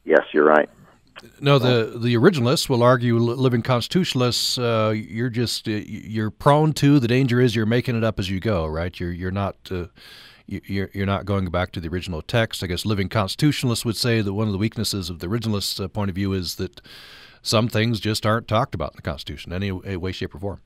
[0.04, 0.68] yes, you're right.
[1.40, 7.08] No, the the originalists will argue, living constitutionalists, uh, you're just you're prone to the
[7.08, 8.98] danger is you're making it up as you go, right?
[8.98, 9.86] You're you're not uh,
[10.46, 12.62] you're you're not going back to the original text.
[12.62, 15.88] I guess living constitutionalists would say that one of the weaknesses of the originalist uh,
[15.88, 16.80] point of view is that
[17.44, 20.60] some things just aren't talked about in the Constitution in any way, shape, or form.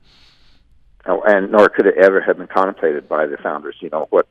[1.05, 3.75] Oh, and nor could it ever have been contemplated by the founders.
[3.79, 4.27] You know what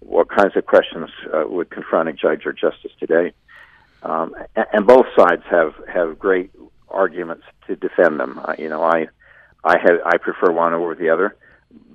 [0.00, 3.32] what kinds of questions uh, would confront a judge or justice today?
[4.02, 4.34] um,
[4.72, 6.50] and both sides have have great
[6.88, 8.40] arguments to defend them.
[8.42, 9.08] Uh, you know, I
[9.64, 11.36] I have I prefer one over the other,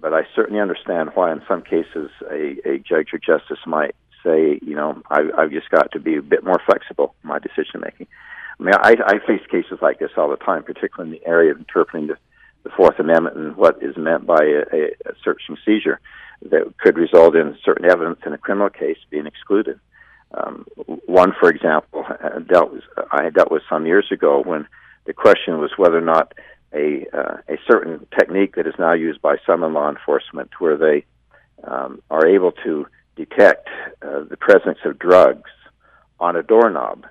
[0.01, 4.59] but I certainly understand why in some cases a, a judge or justice might say,
[4.61, 7.81] you know, I, I've just got to be a bit more flexible in my decision
[7.81, 8.07] making.
[8.59, 11.51] I mean, I, I face cases like this all the time, particularly in the area
[11.51, 12.17] of interpreting the,
[12.63, 15.99] the Fourth Amendment and what is meant by a, a, search and seizure
[16.49, 19.79] that could result in certain evidence in a criminal case being excluded.
[20.33, 20.65] Um,
[21.05, 22.05] one, for example,
[22.47, 24.67] dealt with, I dealt with some years ago when
[25.05, 26.33] the question was whether or not
[26.73, 30.77] a uh, a certain technique that is now used by some in law enforcement, where
[30.77, 31.05] they
[31.63, 33.67] um, are able to detect
[34.01, 35.51] uh, the presence of drugs
[36.19, 37.05] on a doorknob,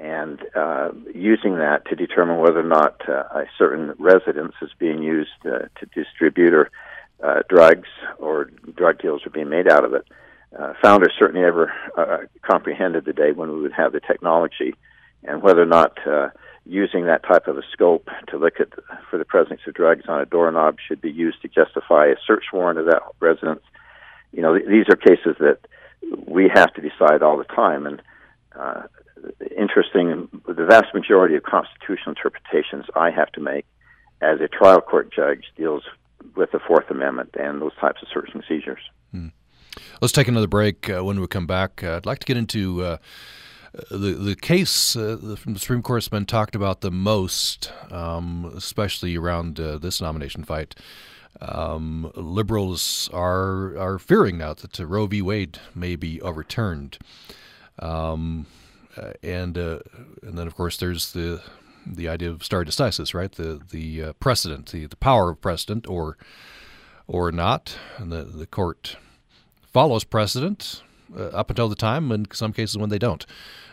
[0.00, 5.02] and uh, using that to determine whether or not uh, a certain residence is being
[5.02, 6.70] used uh, to distribute or
[7.22, 10.06] uh, drugs or drug deals are being made out of it
[10.58, 14.74] uh, founders certainly ever uh, comprehended the day when we would have the technology,
[15.22, 15.98] and whether or not
[16.66, 18.68] using that type of a scope to look at
[19.10, 22.44] for the presence of drugs on a doorknob should be used to justify a search
[22.52, 23.62] warrant of that residence.
[24.32, 25.58] You know, th- these are cases that
[26.26, 28.02] we have to decide all the time, and
[28.54, 28.82] uh,
[29.56, 30.28] interesting.
[30.46, 33.66] The vast majority of constitutional interpretations I have to make
[34.20, 35.82] as a trial court judge deals
[36.36, 38.82] with the Fourth Amendment and those types of search and seizures.
[39.12, 39.28] Hmm.
[40.00, 40.90] Let's take another break.
[40.90, 42.96] Uh, when we come back, uh, I'd like to get into uh,
[43.90, 48.52] the the case uh, from the Supreme Court has been talked about the most, um,
[48.56, 50.74] especially around uh, this nomination fight.
[51.40, 55.22] Um, liberals are are fearing now that Roe v.
[55.22, 56.98] Wade may be overturned,
[57.78, 58.46] um,
[59.00, 59.80] uh, and uh,
[60.22, 61.42] and then of course there's the
[61.86, 63.32] the idea of stare decisis, right?
[63.32, 66.16] The the uh, precedent, the, the power of precedent, or
[67.06, 68.96] or not, and the the court
[69.62, 70.82] follows precedent
[71.16, 73.24] uh, up until the time, in some cases when they don't.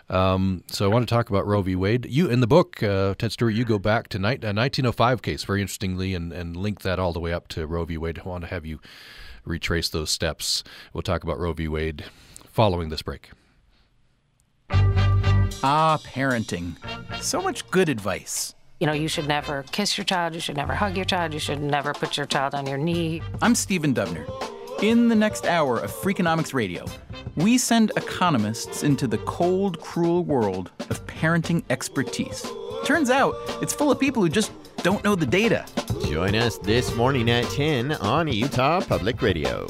[0.09, 1.75] Um, so I want to talk about Roe v.
[1.75, 2.05] Wade.
[2.05, 5.43] You in the book, uh, Ted Stewart, you go back to ni- a 1905 case
[5.43, 7.97] very interestingly, and, and link that all the way up to Roe v.
[7.97, 8.19] Wade.
[8.23, 8.79] I want to have you
[9.43, 10.63] retrace those steps.
[10.93, 11.67] We'll talk about Roe v.
[11.67, 12.05] Wade
[12.51, 13.31] following this break.
[15.69, 16.75] Ah, parenting.
[17.21, 18.55] So much good advice.
[18.79, 21.41] You know, you should never kiss your child, you should never hug your child, you
[21.41, 23.21] should never put your child on your knee.
[23.41, 24.25] I'm Stephen Dubner.
[24.81, 26.85] In the next hour of Freakonomics Radio,
[27.35, 32.49] we send economists into the cold, cruel world of parenting expertise.
[32.85, 34.53] Turns out it's full of people who just
[34.83, 35.65] don't know the data.
[36.05, 39.67] Join us this morning at 10 on Utah Public Radio.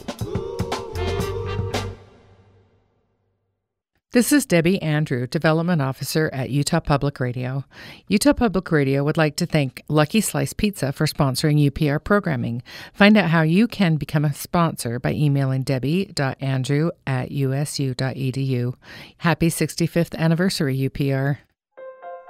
[4.14, 7.66] This is Debbie Andrew, Development Officer at Utah Public Radio.
[8.08, 12.64] Utah Public Radio would like to thank Lucky Slice Pizza for sponsoring UPR programming.
[12.94, 18.74] Find out how you can become a sponsor by emailing debbie.andrew at usu.edu.
[19.18, 21.40] Happy 65th anniversary, UPR.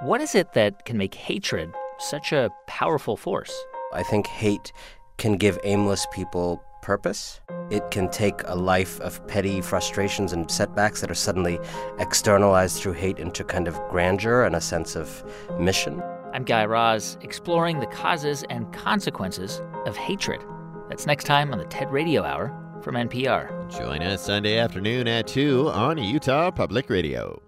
[0.00, 3.56] What is it that can make hatred such a powerful force?
[3.92, 4.72] I think hate
[5.16, 7.42] can give aimless people purpose.
[7.68, 11.58] It can take a life of petty frustrations and setbacks that are suddenly
[11.98, 15.22] externalized through hate into kind of grandeur and a sense of
[15.60, 16.02] mission.
[16.32, 20.42] I'm Guy Raz, exploring the causes and consequences of hatred.
[20.88, 23.70] That's next time on the TED Radio Hour from NPR.
[23.70, 27.42] Join us Sunday afternoon at 2 on Utah Public Radio.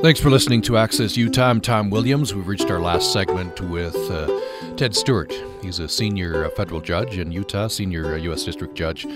[0.00, 1.50] Thanks for listening to Access Utah.
[1.50, 2.32] I'm Tom Williams.
[2.32, 4.40] We've reached our last segment with uh,
[4.76, 5.34] Ted Stewart.
[5.60, 8.44] He's a senior uh, federal judge in Utah, senior uh, U.S.
[8.44, 9.08] district judge,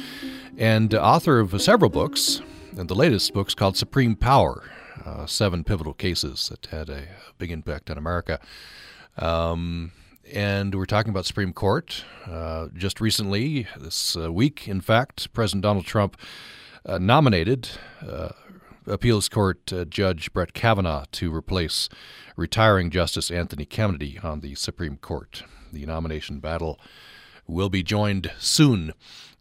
[0.59, 2.43] and author of several books.
[2.77, 4.65] And the latest book's called Supreme Power
[5.07, 7.05] uh, Seven Pivotal Cases That Had a
[7.39, 8.41] Big Impact on America.
[9.17, 9.93] Um,
[10.33, 12.05] and we're talking about Supreme Court.
[12.27, 16.17] Uh, just recently, this uh, week, in fact, President Donald Trump
[16.85, 17.69] nominated
[18.87, 21.89] appeals court uh, judge Brett Kavanaugh to replace
[22.37, 25.45] retiring Justice Anthony Kennedy on the Supreme Court.
[25.73, 26.79] The nomination battle
[27.47, 28.93] will be joined soon,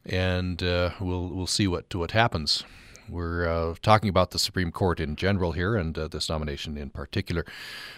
[0.06, 2.64] and uh, we'll we'll see what what happens.
[3.10, 6.92] We're uh, talking about the Supreme Court in general here, and uh, this nomination in
[6.92, 7.44] particular.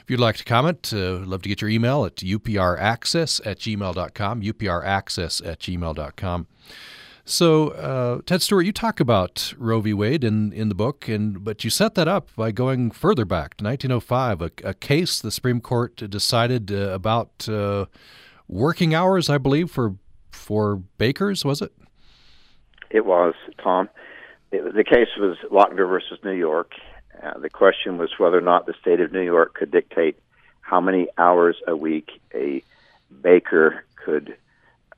[0.02, 4.42] If you'd like to comment, uh, love to get your email at upraccess at gmail.com,
[4.42, 6.48] upraccess at gmail.com.
[7.26, 9.94] So, uh, Ted Stewart, you talk about Roe v.
[9.94, 13.56] Wade in, in the book, and but you set that up by going further back
[13.58, 17.86] to 1905, a, a case the Supreme Court decided uh, about uh,
[18.50, 19.96] working hours, I believe, for
[20.32, 21.46] for bakers.
[21.46, 21.72] Was it?
[22.90, 23.88] It was, Tom.
[24.52, 26.74] It, the case was Lochner versus New York.
[27.24, 30.20] Uh, the question was whether or not the state of New York could dictate
[30.60, 32.62] how many hours a week a
[33.22, 34.36] baker could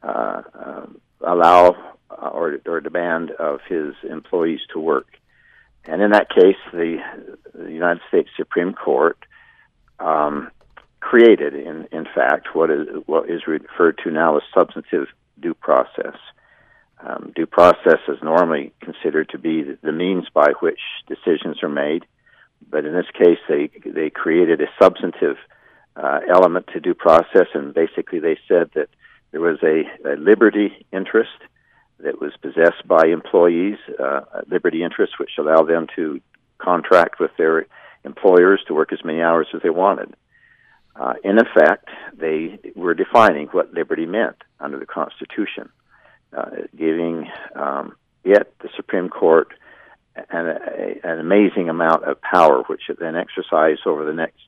[0.01, 5.07] uh, um, allow uh, or, or demand of his employees to work.
[5.85, 6.97] And in that case, the,
[7.53, 9.17] the United States Supreme Court
[9.99, 10.49] um,
[10.99, 15.07] created, in, in fact, what is, what is referred to now as substantive
[15.39, 16.15] due process.
[17.05, 22.05] Um, due process is normally considered to be the means by which decisions are made,
[22.69, 25.37] but in this case, they they created a substantive
[25.95, 28.89] uh, element to due process, and basically they said that
[29.31, 31.37] there was a, a liberty interest
[31.99, 36.19] that was possessed by employees, uh, liberty interests, which allow them to
[36.57, 37.65] contract with their
[38.03, 40.13] employers to work as many hours as they wanted.
[40.95, 45.69] Uh, in effect, they were defining what liberty meant under the Constitution,
[46.35, 49.53] uh, giving um, the Supreme Court,
[50.15, 54.39] an, a, an amazing amount of power, which it then exercised over the next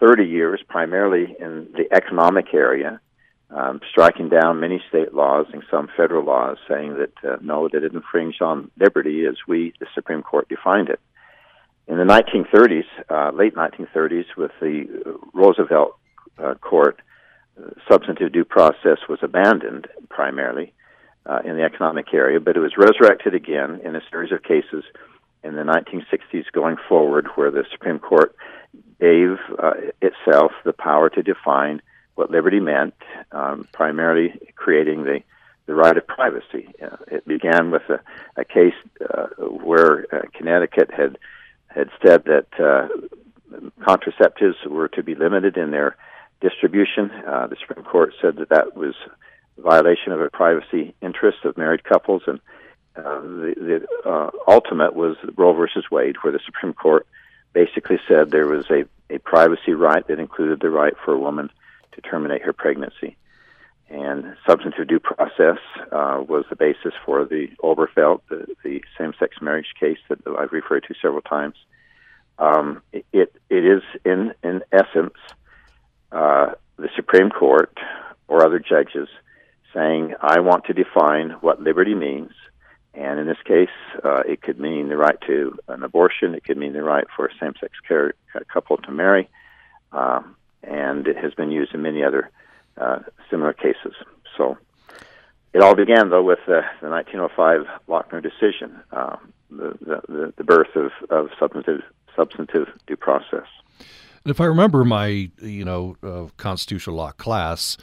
[0.00, 3.00] 30 years, primarily in the economic area,
[3.54, 7.82] um, striking down many state laws and some federal laws, saying that uh, no, that
[7.82, 11.00] it infringed on liberty as we, the Supreme Court, defined it.
[11.88, 15.96] In the 1930s, uh, late 1930s, with the Roosevelt
[16.38, 17.00] uh, Court,
[17.58, 20.72] uh, substantive due process was abandoned primarily
[21.26, 24.84] uh, in the economic area, but it was resurrected again in a series of cases
[25.42, 28.36] in the 1960s going forward, where the Supreme Court
[29.00, 31.82] gave uh, itself the power to define
[32.20, 32.94] what liberty meant,
[33.32, 35.22] um, primarily creating the,
[35.64, 36.68] the right of privacy.
[36.82, 37.98] Uh, it began with a,
[38.36, 38.74] a case
[39.08, 41.18] uh, where uh, Connecticut had
[41.68, 42.88] had said that uh,
[43.80, 45.96] contraceptives were to be limited in their
[46.42, 47.10] distribution.
[47.10, 48.94] Uh, the Supreme Court said that that was
[49.56, 52.40] a violation of a privacy interest of married couples, and
[52.96, 57.06] uh, the, the ultimate was Roe versus Wade, where the Supreme Court
[57.54, 61.50] basically said there was a, a privacy right that included the right for a woman
[62.00, 63.16] to terminate her pregnancy.
[63.88, 65.58] And substantive due process
[65.90, 70.84] uh, was the basis for the Obergefell, the, the same-sex marriage case that I've referred
[70.84, 71.56] to several times.
[72.38, 75.18] Um, it it is in in essence
[76.12, 77.76] uh, the Supreme Court
[78.28, 79.08] or other judges
[79.74, 82.30] saying, "I want to define what liberty means."
[82.94, 83.68] And in this case,
[84.04, 86.34] uh, it could mean the right to an abortion.
[86.34, 87.72] It could mean the right for a same-sex
[88.52, 89.28] couple to marry,
[89.92, 92.30] um, and it has been used in many other
[92.76, 93.00] uh,
[93.30, 93.94] similar cases.
[94.36, 94.56] So
[95.52, 99.16] it all began, though, with the, the 1905 Lochner decision, uh,
[99.50, 101.82] the, the, the birth of, of substantive
[102.16, 103.46] substantive due process.
[104.24, 107.76] And if I remember my, you know, uh, constitutional law class,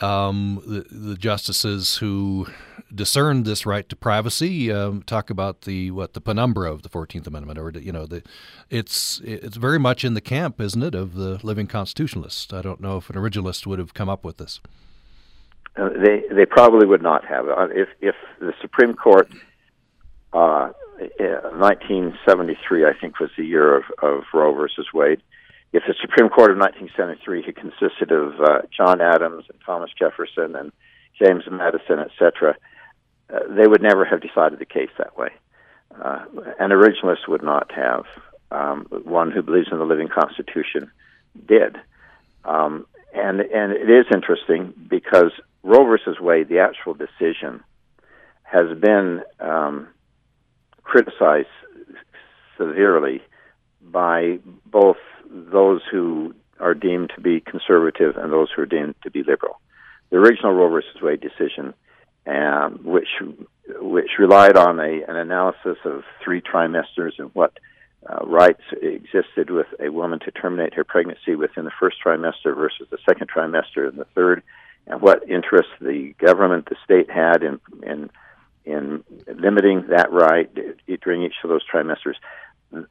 [0.00, 2.46] um, the, the, justices who
[2.94, 7.26] discerned this right to privacy um, talk about the what the penumbra of the Fourteenth
[7.26, 8.22] Amendment, or you know, the
[8.70, 12.52] it's it's very much in the camp, isn't it, of the living constitutionalists?
[12.52, 14.60] I don't know if an originalist would have come up with this.
[15.76, 17.48] Uh, they they probably would not have.
[17.48, 19.28] Uh, if if the Supreme Court
[20.32, 25.22] uh, 1973, I think, was the year of, of Roe versus Wade.
[25.76, 30.56] If the Supreme Court of 1973 had consisted of uh, John Adams and Thomas Jefferson
[30.56, 30.72] and
[31.20, 32.56] James Madison, etc.,
[33.28, 35.28] uh, they would never have decided the case that way.
[36.02, 36.24] Uh,
[36.58, 38.06] an originalist would not have.
[38.50, 40.90] Um, one who believes in the living Constitution
[41.46, 41.76] did.
[42.46, 47.62] Um, and and it is interesting because Roe versus Wade, the actual decision,
[48.44, 49.88] has been um,
[50.84, 51.48] criticized
[52.56, 53.20] severely
[53.82, 54.96] by both
[55.30, 59.60] those who are deemed to be conservative and those who are deemed to be liberal.
[60.10, 61.74] The original Roe versus Wade decision,
[62.26, 63.08] um, which
[63.80, 67.58] which relied on a, an analysis of three trimesters and what
[68.08, 72.86] uh, rights existed with a woman to terminate her pregnancy within the first trimester versus
[72.90, 74.42] the second trimester and the third,
[74.86, 78.10] and what interest the government, the state had in in
[78.64, 80.50] in limiting that right
[81.02, 82.14] during each of those trimesters.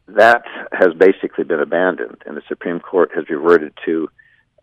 [0.07, 4.09] That has basically been abandoned, and the Supreme Court has reverted to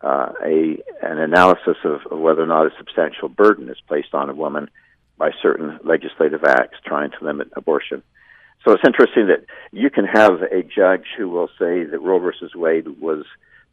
[0.02, 4.30] uh, a an analysis of, of whether or not a substantial burden is placed on
[4.30, 4.68] a woman
[5.18, 8.02] by certain legislative acts trying to limit abortion.
[8.64, 12.54] So it's interesting that you can have a judge who will say that Roe versus
[12.54, 13.24] Wade was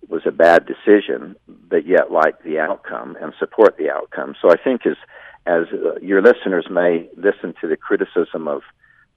[0.08, 4.36] was a bad decision, but yet like the outcome and support the outcome.
[4.41, 4.97] So I think as
[5.45, 8.62] as uh, your listeners may listen to the criticism of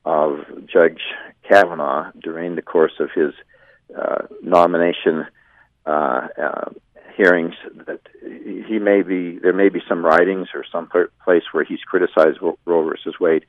[0.05, 1.01] of Judge
[1.49, 3.33] Kavanaugh during the course of his
[3.97, 5.27] uh, nomination
[5.87, 6.71] uh, uh,
[7.17, 7.55] hearings,
[7.87, 10.89] that he may be there may be some writings or some
[11.25, 13.45] place where he's criticized Roe versus Wade.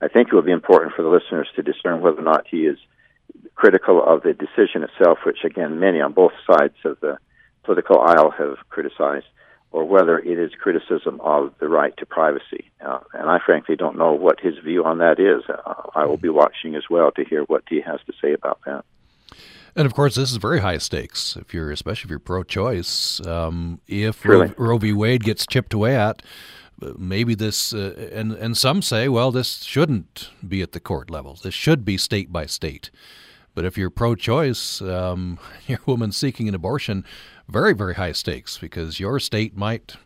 [0.00, 2.66] I think it will be important for the listeners to discern whether or not he
[2.66, 2.78] is
[3.54, 7.18] critical of the decision itself, which again many on both sides of the
[7.64, 9.26] political aisle have criticized
[9.72, 12.70] or whether it is criticism of the right to privacy.
[12.84, 15.42] Uh, and I frankly don't know what his view on that is.
[15.48, 18.58] Uh, I will be watching as well to hear what he has to say about
[18.66, 18.84] that.
[19.76, 21.36] And of course, this is very high stakes.
[21.36, 24.92] If you're, especially if you're pro-choice, um, if Roe, Roe v.
[24.92, 26.22] Wade gets chipped away at,
[26.98, 31.38] maybe this, uh, and and some say, well, this shouldn't be at the court level.
[31.40, 32.90] This should be state by state.
[33.60, 37.04] But if you're pro-choice, um, you're a woman seeking an abortion,
[37.46, 39.96] very, very high stakes because your state might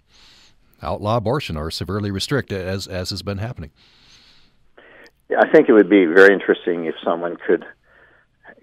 [0.83, 3.71] outlaw abortion or severely restrict it, as as has been happening.
[5.31, 7.65] Yeah, I think it would be very interesting if someone could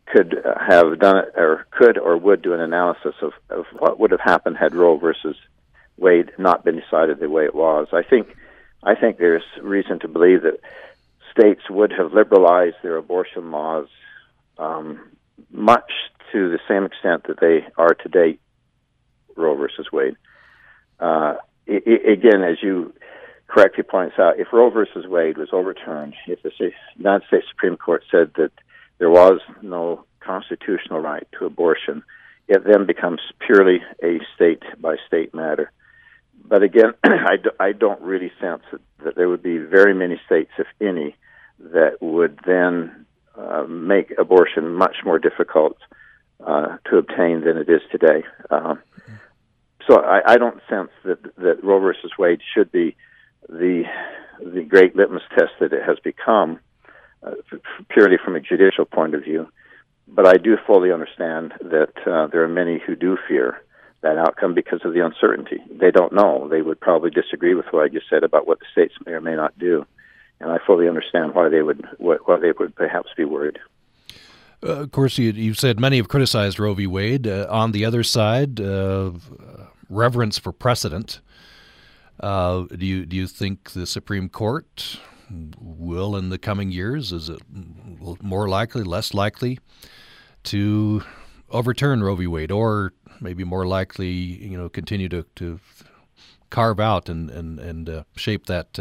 [0.08, 4.12] could have done it, or could or would do an analysis of, of what would
[4.12, 5.38] have happened had Roe versus
[5.96, 7.88] Wade not been decided the way it was.
[7.94, 8.36] I think
[8.84, 10.60] I think there's reason to believe that
[11.32, 13.88] states would have liberalized their abortion laws
[14.62, 14.99] um,
[15.51, 15.91] much
[16.32, 18.39] to the same extent that they are today
[19.36, 20.16] Roe versus Wade.
[20.99, 21.36] Uh,
[21.66, 22.93] it, it, again, as you
[23.47, 26.51] correctly points out, if Roe versus Wade was overturned, if the
[26.97, 28.51] United States Supreme Court said that
[28.99, 32.03] there was no constitutional right to abortion,
[32.47, 35.72] it then becomes purely a state by state matter.
[36.45, 40.20] But again, I, do, I don't really sense that, that there would be very many
[40.26, 41.16] states, if any,
[41.59, 43.05] that would then
[43.38, 45.78] uh, make abortion much more difficult
[46.46, 48.24] uh, to obtain than it is today.
[48.50, 48.76] Uh,
[49.88, 52.96] so I, I don't sense that that Roe versus Wade should be
[53.50, 53.84] the
[54.44, 56.60] the great litmus test that it has become,
[57.24, 57.36] uh,
[57.90, 59.48] purely from a judicial point of view.
[60.12, 63.62] but I do fully understand that uh, there are many who do fear
[64.02, 65.58] that outcome because of the uncertainty.
[65.70, 66.48] They don't know.
[66.50, 69.22] They would probably disagree with what I just said about what the states may or
[69.22, 69.86] may not do,
[70.42, 73.60] and I fully understand why they would why they would perhaps be worried.
[74.64, 76.86] Uh, of course, you, you said many have criticized Roe v.
[76.86, 77.28] Wade.
[77.28, 79.12] Uh, on the other side, uh,
[79.89, 81.20] reverence for precedent.
[82.20, 85.00] Uh, do you do you think the Supreme Court
[85.60, 87.42] will, in the coming years, is it
[88.22, 89.60] more likely, less likely,
[90.44, 91.04] to
[91.50, 92.28] overturn Roe v.
[92.28, 95.60] Wade, or maybe more likely, you know, continue to, to
[96.50, 98.78] carve out and and and uh, shape that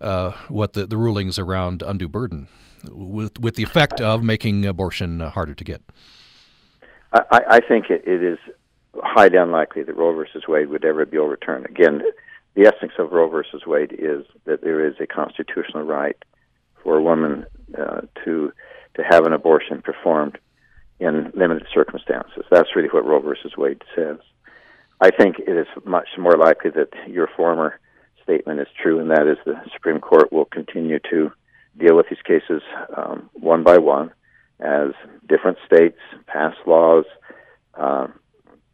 [0.00, 2.48] uh, what the, the rulings around undue burden,
[2.90, 5.82] with with the effect of making abortion harder to get.
[7.12, 8.38] I, I think it, it is
[8.96, 11.66] highly unlikely that Roe versus Wade would ever be overturned.
[11.66, 12.02] Again,
[12.54, 16.16] the essence of Roe versus Wade is that there is a constitutional right
[16.82, 17.46] for a woman
[17.78, 18.52] uh, to
[18.94, 20.38] to have an abortion performed
[20.98, 22.44] in limited circumstances.
[22.50, 24.18] That's really what Roe versus Wade says.
[25.00, 27.78] I think it is much more likely that your former
[28.28, 31.32] statement is true, and that is the Supreme Court will continue to
[31.78, 32.62] deal with these cases
[32.94, 34.10] um, one by one
[34.60, 34.90] as
[35.28, 37.04] different states pass laws
[37.74, 38.08] uh,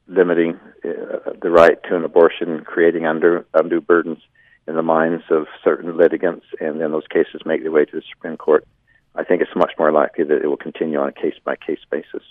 [0.09, 4.19] limiting uh, the right to an abortion, creating undue, undue burdens
[4.67, 8.03] in the minds of certain litigants, and then those cases make their way to the
[8.15, 8.67] Supreme Court.
[9.15, 11.85] I think it's much more likely that it will continue on a case by case
[11.91, 12.23] basis.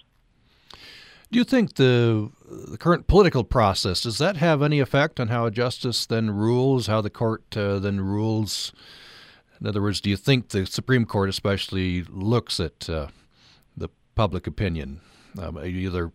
[1.34, 5.50] Do you think the, the current political process does that have any effect on how
[5.50, 8.72] justice then rules, how the court uh, then rules?
[9.60, 13.08] In other words, do you think the Supreme Court especially looks at uh,
[13.76, 15.02] the public opinion?
[15.40, 16.12] Um, either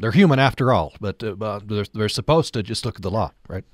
[0.00, 3.30] they're human after all, but uh, they're, they're supposed to just look at the law,
[3.46, 3.64] right?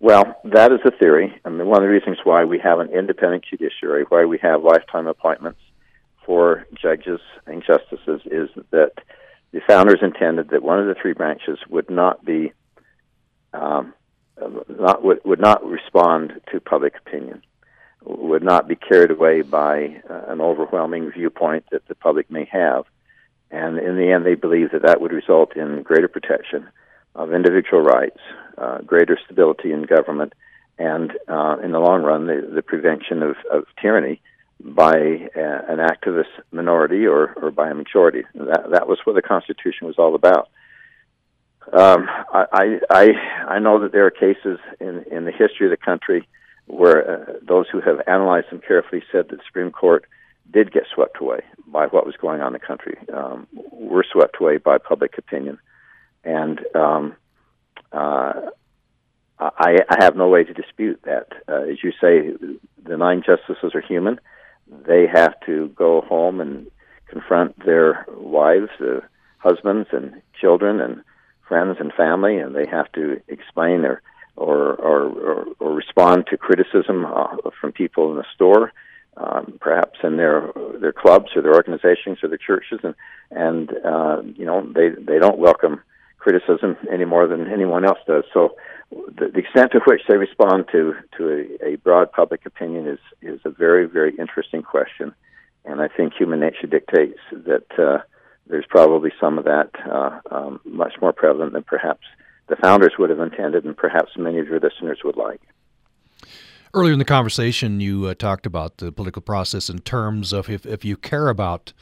[0.00, 1.34] Well, that is a theory.
[1.46, 4.62] I mean, one of the reasons why we have an independent judiciary, why we have
[4.62, 5.60] lifetime appointments
[6.26, 8.92] for judges and justices, is that
[9.52, 12.52] the founders intended that one of the three branches would not be
[13.52, 13.94] um,
[14.68, 17.42] not would, would not respond to public opinion,
[18.04, 22.84] would not be carried away by uh, an overwhelming viewpoint that the public may have,
[23.50, 26.68] and in the end, they believed that that would result in greater protection
[27.14, 28.20] of individual rights,
[28.56, 30.32] uh, greater stability in government,
[30.78, 34.22] and uh, in the long run, the, the prevention of, of tyranny
[34.62, 38.24] by a, an activist minority or, or by a majority.
[38.34, 40.48] That that was what the Constitution was all about.
[41.72, 43.08] Um, I, I
[43.48, 46.26] I know that there are cases in in the history of the country
[46.66, 50.04] where uh, those who have analyzed them carefully said that the Supreme Court
[50.50, 52.96] did get swept away by what was going on in the country.
[53.12, 55.58] Um, were swept away by public opinion
[56.24, 57.16] and um,
[57.92, 58.32] uh,
[59.38, 61.28] I, I have no way to dispute that.
[61.48, 62.34] Uh, as you say,
[62.82, 64.20] the nine justices are human.
[64.86, 66.70] They have to go home and
[67.08, 69.00] confront their wives, uh,
[69.38, 71.02] husbands, and children, and
[71.48, 74.02] friends and family, and they have to explain or
[74.36, 78.72] or or, or, or respond to criticism uh, from people in the store,
[79.16, 82.94] um, perhaps in their their clubs or their organizations or their churches, and
[83.30, 85.82] and uh, you know they they don't welcome
[86.20, 88.24] criticism any more than anyone else does.
[88.32, 88.56] So
[88.90, 92.98] the, the extent to which they respond to to a, a broad public opinion is
[93.22, 95.14] is a very very interesting question,
[95.64, 97.98] and I think human nature dictates that uh,
[98.46, 102.06] there's probably some of that uh, um, much more prevalent than perhaps
[102.48, 105.40] the founders would have intended, and perhaps many of your listeners would like.
[106.74, 110.66] Earlier in the conversation, you uh, talked about the political process in terms of if,
[110.66, 111.72] if you care about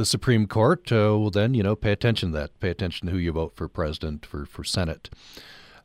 [0.00, 2.58] the Supreme Court, uh, well, then, you know, pay attention to that.
[2.58, 5.10] Pay attention to who you vote for president, for, for Senate.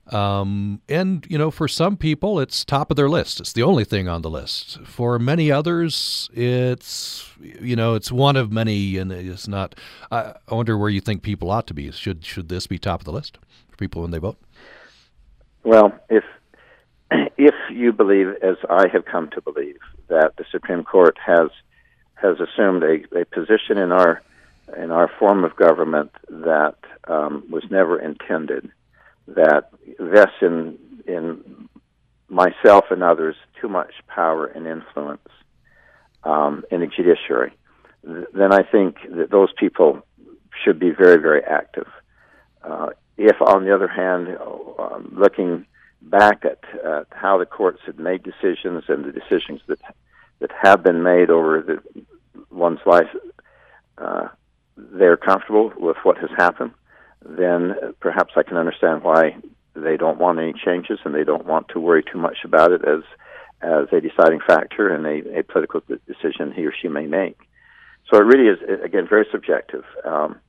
[0.08, 3.42] Um, and, you know, for some people, it's top of their list.
[3.42, 4.80] It's the only thing on the list.
[4.86, 9.76] For many others, it's, you know, it's one of many, and it's not.
[10.10, 11.92] I, I wonder where you think people ought to be.
[11.92, 13.38] Should, should this be top of the list
[13.70, 14.38] for people when they vote?
[15.66, 16.24] Well, if
[17.38, 21.50] if you believe, as I have come to believe, that the Supreme Court has
[22.16, 24.22] has assumed a, a position in our
[24.78, 26.76] in our form of government that
[27.08, 28.72] um, was never intended,
[29.28, 31.70] that vests in in
[32.30, 35.28] myself and others too much power and influence
[36.24, 37.54] um, in the judiciary,
[38.04, 40.06] then I think that those people
[40.64, 41.88] should be very, very active.
[42.64, 44.38] Uh, if, on the other hand,
[44.80, 45.66] um, looking
[46.02, 49.80] back at uh, how the courts have made decisions and the decisions that
[50.40, 52.02] that have been made over the,
[52.52, 53.10] one's life,
[53.98, 54.28] uh,
[54.78, 56.72] they're comfortable with what has happened,
[57.26, 59.38] then perhaps I can understand why
[59.76, 62.82] they don't want any changes and they don't want to worry too much about it
[62.86, 63.02] as
[63.62, 67.38] as a deciding factor in a, a political decision he or she may make.
[68.12, 70.40] so it really is again very subjective, um,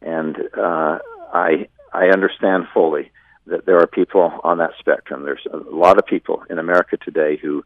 [0.00, 0.98] and uh,
[1.32, 3.10] I I understand fully
[3.46, 5.24] that there are people on that spectrum.
[5.24, 7.64] There's a lot of people in America today who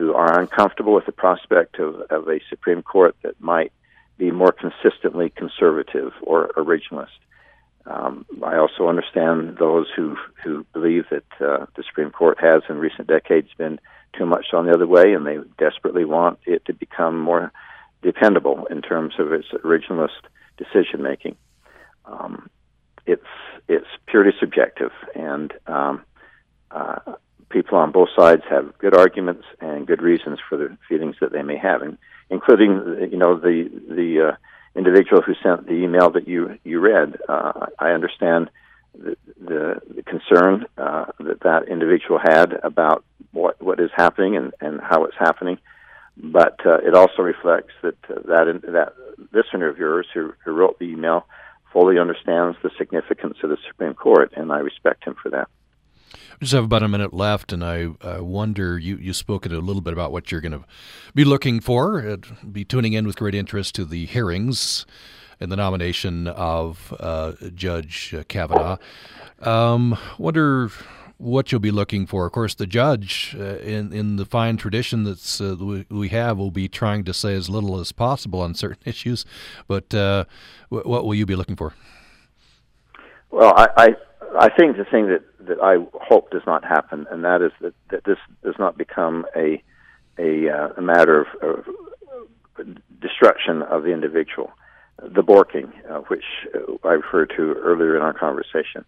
[0.00, 3.70] who are uncomfortable with the prospect of, of a Supreme Court that might
[4.16, 7.20] be more consistently conservative or originalist.
[7.84, 12.78] Um, I also understand those who who believe that uh, the Supreme Court has, in
[12.78, 13.78] recent decades, been
[14.16, 17.52] too much on the other way, and they desperately want it to become more
[18.00, 20.22] dependable in terms of its originalist
[20.56, 21.36] decision making.
[22.06, 22.48] Um,
[23.04, 23.32] it's
[23.68, 26.04] it's purely subjective, and um,
[26.70, 27.16] uh,
[27.50, 31.42] people on both sides have good arguments and good reasons for the feelings that they
[31.42, 31.98] may have, and
[32.30, 34.36] including you know the the uh,
[34.74, 37.16] individual who sent the email that you you read.
[37.28, 38.50] Uh, I understand
[38.94, 44.80] the the, concern uh, that that individual had about what what is happening and and
[44.80, 45.58] how it's happening,
[46.16, 48.94] but uh, it also reflects that uh, that that
[49.32, 51.26] listener of yours who, who wrote the email
[51.72, 55.48] fully understands the significance of the Supreme Court, and I respect him for that.
[56.40, 59.82] Just have about a minute left, and I uh, wonder you you spoke a little
[59.82, 60.64] bit about what you're going to
[61.14, 62.00] be looking for.
[62.00, 62.16] Uh,
[62.50, 64.86] be tuning in with great interest to the hearings
[65.38, 68.78] and the nomination of uh, Judge Kavanaugh.
[69.40, 70.70] Um, wonder
[71.18, 72.24] what you'll be looking for.
[72.24, 76.38] Of course, the judge, uh, in in the fine tradition that uh, we, we, have,
[76.38, 79.26] will be trying to say as little as possible on certain issues.
[79.68, 80.24] But uh,
[80.70, 81.74] w- what will you be looking for?
[83.30, 83.96] Well, I, I
[84.38, 87.74] I think the thing that that I hope does not happen, and that is that,
[87.90, 89.62] that this does not become a
[90.18, 92.66] a, uh, a matter of, of,
[93.00, 94.50] destruction of the individual,
[94.98, 96.24] the borking, uh, which
[96.54, 98.84] uh, I referred to earlier in our conversation.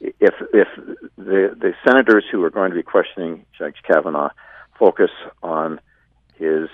[0.00, 0.68] If if
[1.16, 4.30] the the senators who are going to be questioning Judge Kavanaugh
[4.78, 5.10] focus
[5.42, 5.80] on
[6.34, 6.68] his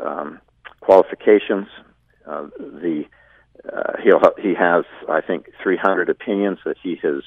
[0.00, 0.40] um,
[0.80, 1.68] qualifications,
[2.26, 3.06] uh, the
[3.72, 7.22] uh, he'll he has I think 300 opinions that he has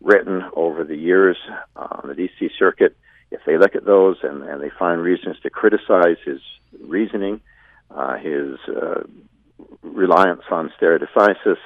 [0.00, 1.36] written over the years
[1.76, 2.50] on the D.C.
[2.58, 2.96] Circuit,
[3.30, 6.40] if they look at those and, and they find reasons to criticize his
[6.80, 7.40] reasoning,
[7.90, 9.02] uh, his uh,
[9.82, 10.98] reliance on stare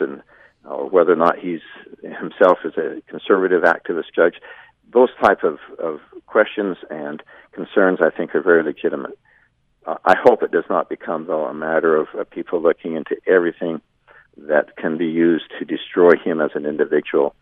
[0.00, 0.22] and
[0.64, 1.60] or whether or not he's
[2.02, 4.34] himself is a conservative activist judge,
[4.92, 7.22] those type of, of questions and
[7.52, 9.18] concerns I think are very legitimate.
[9.84, 13.16] Uh, I hope it does not become though a matter of uh, people looking into
[13.26, 13.80] everything
[14.36, 17.34] that can be used to destroy him as an individual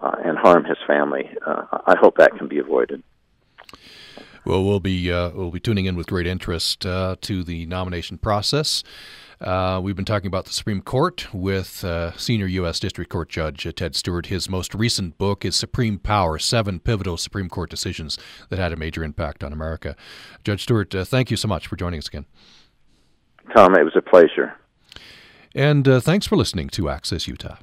[0.00, 1.30] uh, and harm his family.
[1.44, 3.02] Uh, I hope that can be avoided.
[4.46, 8.16] Well, we'll be uh, we'll be tuning in with great interest uh, to the nomination
[8.16, 8.84] process.
[9.40, 12.78] Uh, we've been talking about the Supreme Court with uh, senior U.S.
[12.78, 14.26] District Court Judge Ted Stewart.
[14.26, 18.18] His most recent book is Supreme Power Seven Pivotal Supreme Court Decisions
[18.48, 19.96] That Had a Major Impact on America.
[20.44, 22.24] Judge Stewart, thank you so much for joining us again.
[23.54, 24.54] Tom, it was a pleasure.
[25.56, 27.56] And thanks for listening to Access Utah.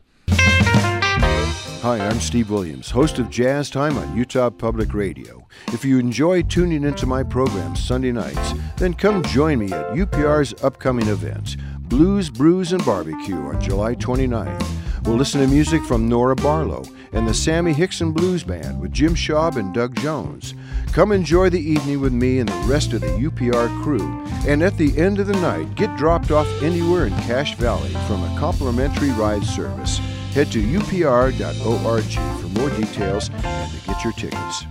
[1.84, 5.46] Hi, I'm Steve Williams, host of Jazz Time on Utah Public Radio.
[5.74, 10.54] If you enjoy tuning into my program Sunday nights, then come join me at UPR's
[10.64, 11.58] upcoming event,
[11.90, 14.66] Blues, Brews, and Barbecue on July 29th.
[15.04, 19.14] We'll listen to music from Nora Barlow and the Sammy Hickson Blues Band with Jim
[19.14, 20.54] Schaub and Doug Jones.
[20.94, 24.24] Come enjoy the evening with me and the rest of the UPR crew.
[24.48, 28.24] And at the end of the night, get dropped off anywhere in Cache Valley from
[28.24, 30.00] a complimentary ride service.
[30.34, 34.66] Head to upr.org for more details and to get your tickets.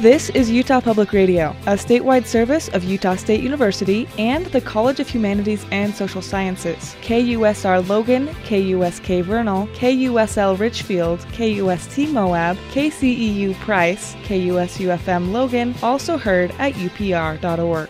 [0.00, 5.00] This is Utah Public Radio, a statewide service of Utah State University and the College
[5.00, 6.96] of Humanities and Social Sciences.
[7.02, 16.74] KUSR Logan, KUSK Vernal, KUSL Richfield, KUST Moab, KCEU Price, KUSUFM Logan, also heard at
[16.74, 17.88] upr.org.